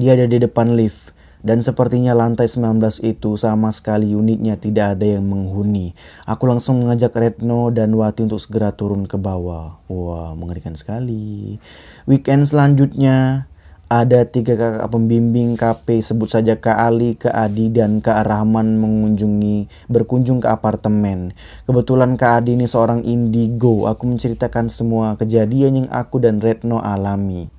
dia 0.00 0.16
ada 0.16 0.24
di 0.24 0.40
depan 0.40 0.72
lift 0.72 1.15
dan 1.46 1.62
sepertinya 1.62 2.10
lantai 2.10 2.50
19 2.50 3.06
itu 3.06 3.38
sama 3.38 3.70
sekali 3.70 4.18
unitnya 4.18 4.58
tidak 4.58 4.98
ada 4.98 5.06
yang 5.06 5.30
menghuni. 5.30 5.94
Aku 6.26 6.50
langsung 6.50 6.82
mengajak 6.82 7.14
Retno 7.14 7.70
dan 7.70 7.94
Wati 7.94 8.26
untuk 8.26 8.42
segera 8.42 8.74
turun 8.74 9.06
ke 9.06 9.14
bawah. 9.14 9.78
Wah, 9.86 10.34
mengerikan 10.34 10.74
sekali. 10.74 11.62
Weekend 12.10 12.50
selanjutnya 12.50 13.46
ada 13.86 14.26
tiga 14.26 14.58
kakak 14.58 14.90
pembimbing 14.90 15.54
KP 15.54 16.02
sebut 16.02 16.26
saja 16.26 16.58
Kak 16.58 16.74
Ali, 16.74 17.14
Kak 17.14 17.30
Adi, 17.30 17.70
dan 17.70 18.02
Kak 18.02 18.26
Rahman 18.26 18.82
mengunjungi 18.82 19.86
berkunjung 19.86 20.42
ke 20.42 20.50
apartemen. 20.50 21.30
Kebetulan 21.70 22.18
Kak 22.18 22.42
Adi 22.42 22.58
ini 22.58 22.66
seorang 22.66 23.06
indigo. 23.06 23.86
Aku 23.86 24.10
menceritakan 24.10 24.66
semua 24.66 25.14
kejadian 25.14 25.86
yang 25.86 25.88
aku 25.94 26.18
dan 26.18 26.42
Retno 26.42 26.82
alami. 26.82 27.55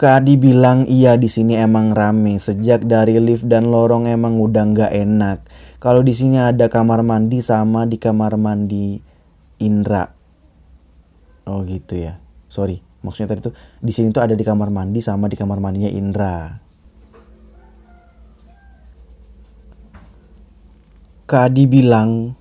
Kak 0.00 0.24
Adi 0.24 0.34
bilang 0.34 0.88
iya 0.88 1.14
di 1.14 1.30
sini 1.30 1.54
emang 1.58 1.94
rame. 1.94 2.38
Sejak 2.38 2.86
dari 2.86 3.18
lift 3.22 3.46
dan 3.46 3.70
lorong 3.70 4.10
emang 4.10 4.38
udah 4.42 4.64
nggak 4.72 4.92
enak. 4.92 5.38
Kalau 5.78 6.02
di 6.02 6.14
sini 6.14 6.38
ada 6.38 6.66
kamar 6.66 7.06
mandi 7.06 7.38
sama 7.38 7.86
di 7.86 7.98
kamar 7.98 8.34
mandi 8.34 8.98
Indra. 9.62 10.04
Oh 11.46 11.62
gitu 11.62 11.98
ya. 11.98 12.18
Sorry 12.50 12.92
maksudnya 13.02 13.34
tadi 13.34 13.40
tuh 13.50 13.54
di 13.82 13.92
sini 13.92 14.14
tuh 14.14 14.22
ada 14.22 14.34
di 14.38 14.46
kamar 14.46 14.70
mandi 14.70 15.02
sama 15.02 15.26
di 15.26 15.34
kamar 15.34 15.58
mandinya 15.58 15.90
Indra 15.90 16.54
Kak 21.26 21.50
Adi 21.50 21.64
bilang 21.66 22.38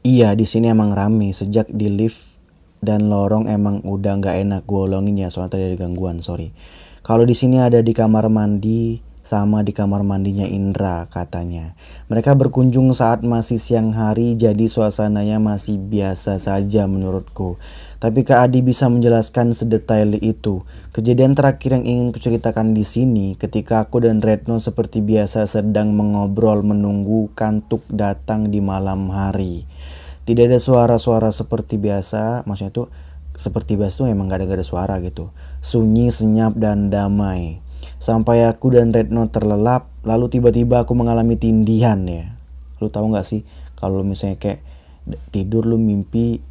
iya 0.00 0.32
di 0.32 0.48
sini 0.48 0.72
emang 0.72 0.96
rame 0.96 1.36
sejak 1.36 1.68
di 1.68 1.92
lift 1.92 2.35
dan 2.84 3.08
lorong 3.12 3.48
emang 3.48 3.84
udah 3.84 4.20
nggak 4.20 4.36
enak 4.46 4.62
gue 4.64 4.80
ulangin 4.84 5.16
ya 5.16 5.28
soalnya 5.32 5.56
tadi 5.56 5.64
ada 5.72 5.76
gangguan 5.80 6.20
sorry 6.20 6.52
kalau 7.06 7.22
di 7.22 7.38
sini 7.38 7.62
ada 7.62 7.80
di 7.80 7.94
kamar 7.94 8.26
mandi 8.26 9.06
sama 9.26 9.66
di 9.66 9.74
kamar 9.74 10.06
mandinya 10.06 10.46
Indra 10.46 11.10
katanya. 11.10 11.74
Mereka 12.06 12.38
berkunjung 12.38 12.94
saat 12.94 13.26
masih 13.26 13.58
siang 13.58 13.90
hari 13.90 14.38
jadi 14.38 14.70
suasananya 14.70 15.42
masih 15.42 15.82
biasa 15.82 16.38
saja 16.38 16.86
menurutku. 16.86 17.58
Tapi 17.98 18.22
Kak 18.22 18.46
Adi 18.46 18.62
bisa 18.62 18.86
menjelaskan 18.86 19.50
sedetail 19.50 20.14
itu. 20.22 20.62
Kejadian 20.94 21.34
terakhir 21.34 21.74
yang 21.74 21.84
ingin 21.90 22.08
kuceritakan 22.14 22.70
di 22.70 22.86
sini 22.86 23.34
ketika 23.34 23.82
aku 23.82 24.06
dan 24.06 24.22
Retno 24.22 24.62
seperti 24.62 25.02
biasa 25.02 25.50
sedang 25.50 25.90
mengobrol 25.90 26.62
menunggu 26.62 27.34
kantuk 27.34 27.82
datang 27.90 28.54
di 28.54 28.62
malam 28.62 29.10
hari. 29.10 29.66
Tidak 30.26 30.44
ada 30.50 30.58
suara-suara 30.58 31.30
seperti 31.30 31.78
biasa, 31.78 32.42
maksudnya 32.50 32.74
itu 32.74 32.84
seperti 33.38 33.78
biasa 33.78 34.02
tuh 34.02 34.08
emang 34.10 34.26
gak 34.26 34.42
ada, 34.42 34.44
gak 34.50 34.58
ada 34.58 34.66
suara 34.66 34.94
gitu. 34.98 35.30
Sunyi, 35.62 36.10
senyap, 36.10 36.58
dan 36.58 36.90
damai. 36.90 37.62
Sampai 38.02 38.42
aku 38.44 38.74
dan 38.74 38.90
Retno 38.90 39.30
terlelap, 39.30 39.88
lalu 40.02 40.26
tiba-tiba 40.28 40.82
aku 40.82 40.98
mengalami 40.98 41.38
tindihan 41.38 42.02
ya. 42.04 42.36
Lu 42.82 42.92
tahu 42.92 43.12
nggak 43.12 43.24
sih 43.24 43.46
kalau 43.76 44.04
misalnya 44.04 44.36
kayak 44.36 44.60
tidur 45.32 45.64
lu 45.64 45.78
mimpi 45.78 46.42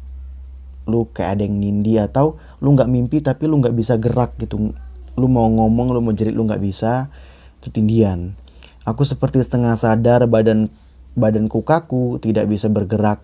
lu 0.86 1.10
kayak 1.10 1.38
ada 1.38 1.42
yang 1.44 1.58
nindi 1.58 1.98
atau 1.98 2.38
lu 2.62 2.72
nggak 2.72 2.86
mimpi 2.86 3.18
tapi 3.18 3.50
lu 3.50 3.58
nggak 3.58 3.74
bisa 3.74 3.98
gerak 3.98 4.38
gitu. 4.38 4.70
Lu 5.18 5.26
mau 5.26 5.46
ngomong, 5.50 5.90
lu 5.90 5.98
mau 5.98 6.14
jerit 6.14 6.34
lu 6.34 6.46
nggak 6.46 6.62
bisa, 6.62 7.10
itu 7.58 7.74
tindihan. 7.74 8.38
Aku 8.86 9.02
seperti 9.02 9.42
setengah 9.42 9.74
sadar 9.74 10.30
badan 10.30 10.70
badanku 11.18 11.66
kaku, 11.66 12.22
tidak 12.22 12.46
bisa 12.46 12.70
bergerak. 12.70 13.18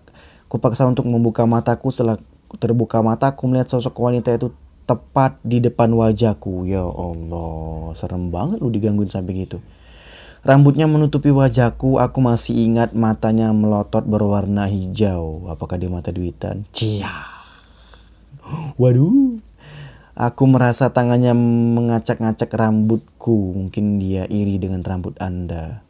Kupaksa 0.53 0.85
untuk 0.85 1.09
membuka 1.09 1.49
mataku 1.49 1.89
setelah 1.89 2.21
terbuka 2.61 3.01
mataku 3.01 3.49
melihat 3.49 3.73
sosok 3.73 3.97
wanita 3.97 4.37
itu 4.37 4.53
tepat 4.85 5.41
di 5.41 5.57
depan 5.57 5.89
wajahku. 5.89 6.69
Ya 6.69 6.85
Allah, 6.85 7.97
serem 7.97 8.29
banget 8.29 8.61
lu 8.61 8.69
digangguin 8.69 9.09
sampai 9.09 9.49
gitu. 9.49 9.57
Rambutnya 10.43 10.85
menutupi 10.91 11.31
wajahku, 11.31 11.97
aku 11.97 12.19
masih 12.19 12.53
ingat 12.67 12.91
matanya 12.93 13.49
melotot 13.55 14.03
berwarna 14.03 14.67
hijau. 14.67 15.47
Apakah 15.47 15.79
dia 15.79 15.87
mata 15.87 16.13
duitan? 16.13 16.67
Cia. 16.69 17.09
Waduh. 18.75 19.39
Aku 20.13 20.45
merasa 20.45 20.93
tangannya 20.93 21.33
mengacak-ngacak 21.73 22.53
rambutku. 22.53 23.57
Mungkin 23.57 23.97
dia 23.97 24.29
iri 24.29 24.61
dengan 24.61 24.85
rambut 24.85 25.17
Anda. 25.17 25.81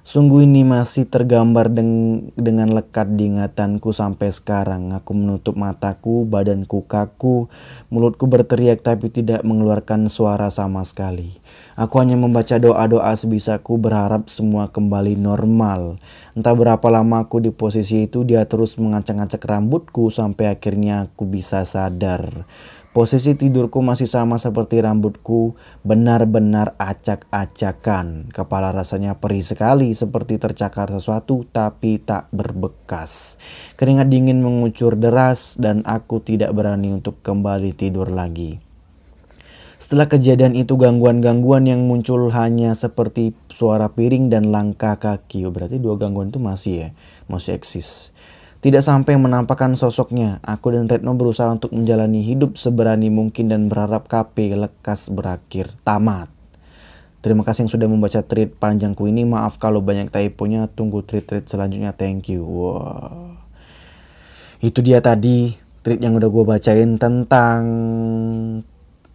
Sungguh 0.00 0.48
ini 0.48 0.64
masih 0.64 1.04
tergambar 1.04 1.68
deng 1.68 2.24
dengan 2.32 2.72
lekat 2.72 3.20
di 3.20 3.28
ingatanku 3.28 3.92
sampai 3.92 4.32
sekarang. 4.32 4.96
Aku 4.96 5.12
menutup 5.12 5.60
mataku, 5.60 6.24
badanku 6.24 6.88
kaku, 6.88 7.52
mulutku 7.92 8.24
berteriak 8.24 8.80
tapi 8.80 9.12
tidak 9.12 9.44
mengeluarkan 9.44 10.08
suara 10.08 10.48
sama 10.48 10.88
sekali. 10.88 11.36
Aku 11.76 12.00
hanya 12.00 12.16
membaca 12.16 12.56
doa-doa 12.56 13.12
sebisaku 13.12 13.76
berharap 13.76 14.32
semua 14.32 14.72
kembali 14.72 15.20
normal. 15.20 16.00
Entah 16.32 16.56
berapa 16.56 16.88
lama 16.88 17.28
aku 17.28 17.44
di 17.44 17.52
posisi 17.52 18.08
itu, 18.08 18.24
dia 18.24 18.48
terus 18.48 18.80
mengacak-ngacak 18.80 19.44
rambutku 19.44 20.08
sampai 20.08 20.48
akhirnya 20.48 21.12
aku 21.12 21.28
bisa 21.28 21.60
sadar. 21.68 22.48
Posisi 22.90 23.38
tidurku 23.38 23.86
masih 23.86 24.10
sama 24.10 24.34
seperti 24.34 24.82
rambutku, 24.82 25.54
benar-benar 25.86 26.74
acak-acakan. 26.74 28.26
Kepala 28.34 28.74
rasanya 28.74 29.14
perih 29.14 29.46
sekali, 29.46 29.94
seperti 29.94 30.42
tercakar 30.42 30.90
sesuatu, 30.90 31.46
tapi 31.54 32.02
tak 32.02 32.26
berbekas. 32.34 33.38
Keringat 33.78 34.10
dingin 34.10 34.42
mengucur 34.42 34.98
deras, 34.98 35.54
dan 35.54 35.86
aku 35.86 36.18
tidak 36.18 36.50
berani 36.50 36.90
untuk 36.90 37.22
kembali 37.22 37.78
tidur 37.78 38.10
lagi. 38.10 38.58
Setelah 39.78 40.10
kejadian 40.10 40.58
itu, 40.58 40.74
gangguan-gangguan 40.74 41.70
yang 41.70 41.86
muncul 41.86 42.34
hanya 42.34 42.74
seperti 42.74 43.38
suara 43.54 43.94
piring 43.94 44.34
dan 44.34 44.50
langkah 44.50 44.98
kaki. 44.98 45.46
Oh, 45.46 45.54
berarti 45.54 45.78
dua 45.78 45.94
gangguan 45.94 46.34
itu 46.34 46.42
masih 46.42 46.74
ya, 46.74 46.88
masih 47.30 47.54
eksis. 47.54 48.10
Tidak 48.60 48.84
sampai 48.84 49.16
menampakkan 49.16 49.72
sosoknya, 49.72 50.36
aku 50.44 50.76
dan 50.76 50.84
Retno 50.84 51.16
berusaha 51.16 51.48
untuk 51.48 51.72
menjalani 51.72 52.20
hidup 52.20 52.60
seberani 52.60 53.08
mungkin 53.08 53.48
dan 53.48 53.72
berharap 53.72 54.04
KP 54.04 54.52
lekas 54.52 55.08
berakhir. 55.08 55.72
Tamat. 55.80 56.28
Terima 57.24 57.40
kasih 57.40 57.64
yang 57.64 57.72
sudah 57.72 57.88
membaca 57.88 58.20
tweet 58.20 58.60
panjangku 58.60 59.08
ini. 59.08 59.24
Maaf 59.24 59.56
kalau 59.56 59.80
banyak 59.80 60.12
typonya. 60.12 60.68
Tunggu 60.68 61.00
tweet-tweet 61.00 61.48
selanjutnya. 61.48 61.96
Thank 61.96 62.36
you. 62.36 62.44
Wow. 62.44 63.40
Itu 64.60 64.84
dia 64.84 65.00
tadi 65.00 65.56
tweet 65.80 66.04
yang 66.04 66.20
udah 66.20 66.28
gue 66.28 66.44
bacain 66.44 67.00
tentang 67.00 67.60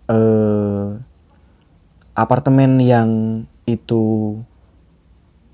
uh, 0.10 0.90
apartemen 2.18 2.82
yang 2.82 3.10
itu 3.70 4.38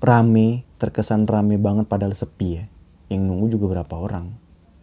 rame, 0.00 0.64
terkesan 0.80 1.28
rame 1.28 1.60
banget 1.60 1.84
padahal 1.84 2.16
sepi 2.16 2.48
ya 2.56 2.71
yang 3.12 3.28
nunggu 3.28 3.52
juga 3.52 3.78
berapa 3.78 3.94
orang. 3.94 4.32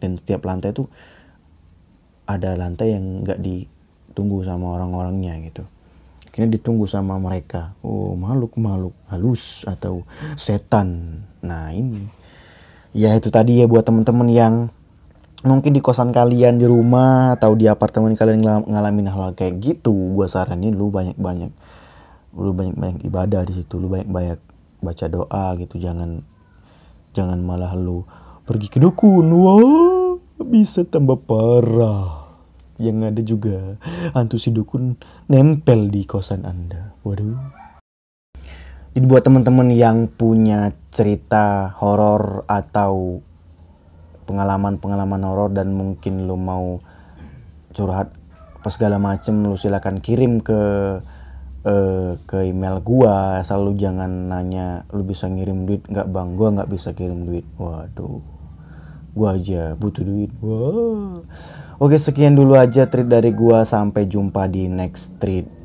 Dan 0.00 0.16
setiap 0.16 0.46
lantai 0.46 0.72
tuh 0.72 0.86
ada 2.24 2.54
lantai 2.54 2.94
yang 2.94 3.26
nggak 3.26 3.42
ditunggu 3.42 4.46
sama 4.46 4.78
orang-orangnya 4.78 5.34
gitu. 5.50 5.66
Akhirnya 6.30 6.54
ditunggu 6.54 6.86
sama 6.86 7.18
mereka. 7.18 7.74
Oh 7.82 8.14
makhluk 8.14 8.54
makhluk 8.54 8.94
halus 9.10 9.66
atau 9.66 10.06
setan. 10.38 11.20
Nah 11.42 11.74
ini. 11.74 12.06
Ya 12.94 13.18
itu 13.18 13.34
tadi 13.34 13.58
ya 13.58 13.66
buat 13.66 13.82
temen-temen 13.82 14.30
yang 14.30 14.54
mungkin 15.42 15.74
di 15.74 15.82
kosan 15.82 16.14
kalian 16.14 16.60
di 16.60 16.66
rumah 16.70 17.34
atau 17.34 17.56
di 17.58 17.66
apartemen 17.66 18.12
kalian 18.12 18.44
ngalamin 18.44 19.08
hal, 19.08 19.30
-hal 19.30 19.32
kayak 19.32 19.56
gitu 19.62 20.12
gue 20.12 20.26
saranin 20.28 20.76
lu 20.76 20.92
banyak-banyak 20.92 21.48
lu 22.36 22.52
banyak-banyak 22.52 23.00
ibadah 23.08 23.42
di 23.48 23.56
situ 23.56 23.80
lu 23.80 23.90
banyak-banyak 23.90 24.38
baca 24.80 25.06
doa 25.10 25.46
gitu. 25.60 25.76
Jangan 25.76 26.22
jangan 27.14 27.40
malah 27.42 27.74
lu 27.76 28.06
pergi 28.46 28.68
ke 28.70 28.78
dukun. 28.82 29.26
Wah 29.30 30.16
bisa 30.42 30.86
tambah 30.88 31.20
parah. 31.24 32.32
Yang 32.80 32.98
ada 33.12 33.22
juga 33.22 33.56
hantu 34.16 34.40
si 34.40 34.50
dukun 34.50 34.96
nempel 35.28 35.92
di 35.92 36.08
kosan 36.08 36.48
anda. 36.48 36.96
Waduh. 37.04 37.60
Jadi 38.90 39.06
buat 39.06 39.22
teman-teman 39.22 39.70
yang 39.70 40.10
punya 40.10 40.74
cerita 40.90 41.76
horor 41.78 42.42
atau 42.50 43.22
pengalaman-pengalaman 44.26 45.22
horor 45.22 45.54
dan 45.54 45.70
mungkin 45.76 46.26
lu 46.26 46.34
mau 46.34 46.82
curhat 47.70 48.10
apa 48.60 48.68
segala 48.68 48.98
macem 48.98 49.46
lu 49.46 49.54
silakan 49.54 50.02
kirim 50.02 50.42
ke 50.42 50.58
uh, 51.66 52.16
ke 52.24 52.48
email 52.48 52.80
gua 52.80 53.40
asal 53.40 53.68
lu 53.68 53.76
jangan 53.76 54.08
nanya 54.32 54.88
lu 54.94 55.04
bisa 55.04 55.28
ngirim 55.28 55.68
duit 55.68 55.84
nggak 55.84 56.08
bang? 56.08 56.28
Gua 56.34 56.48
nggak 56.56 56.70
bisa 56.70 56.96
kirim 56.96 57.28
duit. 57.28 57.44
Waduh. 57.60 58.24
Gua 59.12 59.36
aja 59.36 59.76
butuh 59.76 60.04
duit. 60.06 60.30
Wah. 60.40 61.20
Oke 61.80 61.96
sekian 61.96 62.36
dulu 62.36 62.56
aja 62.56 62.88
treat 62.88 63.08
dari 63.08 63.34
gua. 63.36 63.68
Sampai 63.68 64.08
jumpa 64.08 64.48
di 64.48 64.70
next 64.70 65.20
treat 65.20 65.59